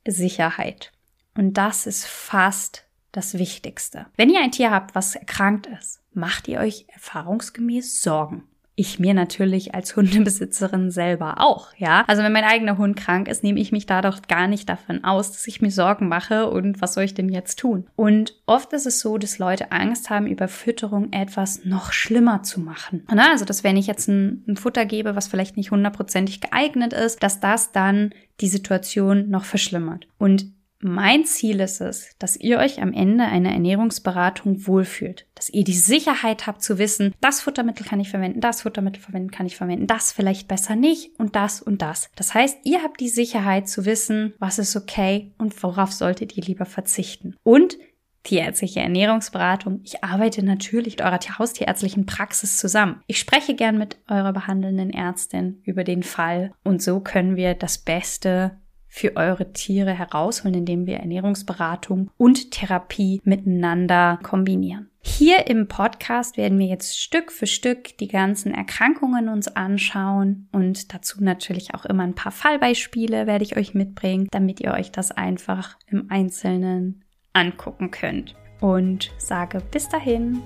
Sicherheit. 0.06 0.92
Und 1.36 1.54
das 1.54 1.88
ist 1.88 2.06
fast 2.06 2.86
das 3.10 3.36
Wichtigste. 3.36 4.06
Wenn 4.14 4.30
ihr 4.30 4.40
ein 4.40 4.52
Tier 4.52 4.70
habt, 4.70 4.94
was 4.94 5.16
erkrankt 5.16 5.66
ist, 5.66 6.00
macht 6.12 6.46
ihr 6.46 6.60
euch 6.60 6.86
erfahrungsgemäß 6.92 8.02
Sorgen 8.02 8.44
ich 8.76 8.98
mir 8.98 9.14
natürlich 9.14 9.74
als 9.74 9.94
Hundebesitzerin 9.96 10.90
selber 10.90 11.40
auch, 11.40 11.72
ja. 11.76 12.04
Also 12.06 12.22
wenn 12.22 12.32
mein 12.32 12.44
eigener 12.44 12.76
Hund 12.76 12.96
krank 12.96 13.28
ist, 13.28 13.42
nehme 13.42 13.60
ich 13.60 13.72
mich 13.72 13.86
da 13.86 14.02
doch 14.02 14.22
gar 14.22 14.48
nicht 14.48 14.68
davon 14.68 15.04
aus, 15.04 15.32
dass 15.32 15.46
ich 15.46 15.60
mir 15.60 15.70
Sorgen 15.70 16.08
mache 16.08 16.50
und 16.50 16.80
was 16.82 16.94
soll 16.94 17.04
ich 17.04 17.14
denn 17.14 17.28
jetzt 17.28 17.58
tun? 17.58 17.86
Und 17.94 18.34
oft 18.46 18.72
ist 18.72 18.86
es 18.86 19.00
so, 19.00 19.16
dass 19.18 19.38
Leute 19.38 19.70
Angst 19.70 20.10
haben, 20.10 20.26
über 20.26 20.48
Fütterung 20.48 21.12
etwas 21.12 21.64
noch 21.64 21.92
schlimmer 21.92 22.42
zu 22.42 22.60
machen. 22.60 23.04
Also, 23.06 23.44
dass 23.44 23.64
wenn 23.64 23.76
ich 23.76 23.86
jetzt 23.86 24.08
ein, 24.08 24.44
ein 24.46 24.56
Futter 24.56 24.84
gebe, 24.86 25.16
was 25.16 25.28
vielleicht 25.28 25.56
nicht 25.56 25.70
hundertprozentig 25.70 26.40
geeignet 26.40 26.92
ist, 26.92 27.22
dass 27.22 27.40
das 27.40 27.72
dann 27.72 28.10
die 28.40 28.48
Situation 28.48 29.30
noch 29.30 29.44
verschlimmert. 29.44 30.06
Und 30.18 30.46
mein 30.84 31.24
Ziel 31.24 31.60
ist 31.60 31.80
es, 31.80 32.10
dass 32.18 32.36
ihr 32.36 32.58
euch 32.58 32.82
am 32.82 32.92
Ende 32.92 33.24
einer 33.24 33.52
Ernährungsberatung 33.52 34.66
wohlfühlt, 34.66 35.26
dass 35.34 35.48
ihr 35.48 35.64
die 35.64 35.72
Sicherheit 35.72 36.46
habt 36.46 36.62
zu 36.62 36.76
wissen, 36.76 37.14
das 37.22 37.40
Futtermittel 37.40 37.86
kann 37.86 38.00
ich 38.00 38.10
verwenden, 38.10 38.40
das 38.40 38.62
Futtermittel 38.62 39.02
verwenden 39.02 39.30
kann 39.30 39.46
ich 39.46 39.56
verwenden, 39.56 39.86
das 39.86 40.12
vielleicht 40.12 40.46
besser 40.46 40.76
nicht 40.76 41.18
und 41.18 41.36
das 41.36 41.62
und 41.62 41.80
das. 41.80 42.10
Das 42.16 42.34
heißt, 42.34 42.58
ihr 42.64 42.82
habt 42.82 43.00
die 43.00 43.08
Sicherheit 43.08 43.66
zu 43.66 43.86
wissen, 43.86 44.34
was 44.38 44.58
ist 44.58 44.76
okay 44.76 45.32
und 45.38 45.60
worauf 45.62 45.90
solltet 45.90 46.36
ihr 46.36 46.44
lieber 46.44 46.66
verzichten. 46.66 47.34
Und 47.42 47.78
tierärztliche 48.24 48.80
Ernährungsberatung. 48.80 49.80
Ich 49.84 50.02
arbeite 50.02 50.44
natürlich 50.44 50.94
mit 50.94 51.02
eurer 51.02 51.18
haustierärztlichen 51.38 52.06
Praxis 52.06 52.58
zusammen. 52.58 53.00
Ich 53.06 53.18
spreche 53.18 53.54
gern 53.54 53.78
mit 53.78 53.98
eurer 54.08 54.32
behandelnden 54.32 54.90
Ärztin 54.90 55.62
über 55.64 55.84
den 55.84 56.02
Fall 56.02 56.52
und 56.62 56.82
so 56.82 57.00
können 57.00 57.36
wir 57.36 57.54
das 57.54 57.78
Beste 57.78 58.58
für 58.94 59.16
eure 59.16 59.52
Tiere 59.52 59.90
herausholen, 59.90 60.58
indem 60.58 60.86
wir 60.86 60.98
Ernährungsberatung 60.98 62.12
und 62.16 62.52
Therapie 62.52 63.20
miteinander 63.24 64.20
kombinieren. 64.22 64.88
Hier 65.00 65.48
im 65.48 65.66
Podcast 65.66 66.36
werden 66.36 66.60
wir 66.60 66.66
jetzt 66.66 66.96
Stück 66.96 67.32
für 67.32 67.48
Stück 67.48 67.98
die 67.98 68.06
ganzen 68.06 68.54
Erkrankungen 68.54 69.28
uns 69.28 69.48
anschauen 69.48 70.48
und 70.52 70.94
dazu 70.94 71.24
natürlich 71.24 71.74
auch 71.74 71.84
immer 71.84 72.04
ein 72.04 72.14
paar 72.14 72.30
Fallbeispiele 72.30 73.26
werde 73.26 73.42
ich 73.42 73.56
euch 73.56 73.74
mitbringen, 73.74 74.28
damit 74.30 74.60
ihr 74.60 74.72
euch 74.72 74.92
das 74.92 75.10
einfach 75.10 75.76
im 75.88 76.08
Einzelnen 76.08 77.02
angucken 77.32 77.90
könnt. 77.90 78.36
Und 78.60 79.10
sage 79.18 79.60
bis 79.72 79.88
dahin. 79.88 80.40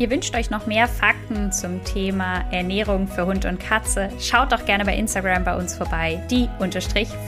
Ihr 0.00 0.08
wünscht 0.08 0.34
euch 0.34 0.48
noch 0.48 0.66
mehr 0.66 0.88
Fakten 0.88 1.52
zum 1.52 1.84
Thema 1.84 2.50
Ernährung 2.50 3.06
für 3.06 3.26
Hund 3.26 3.44
und 3.44 3.60
Katze? 3.60 4.08
Schaut 4.18 4.50
doch 4.50 4.64
gerne 4.64 4.86
bei 4.86 4.96
Instagram 4.96 5.44
bei 5.44 5.54
uns 5.54 5.74
vorbei, 5.74 6.26
die 6.30 6.48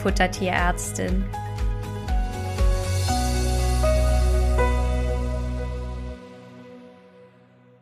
Futtertierärztin. 0.01 1.23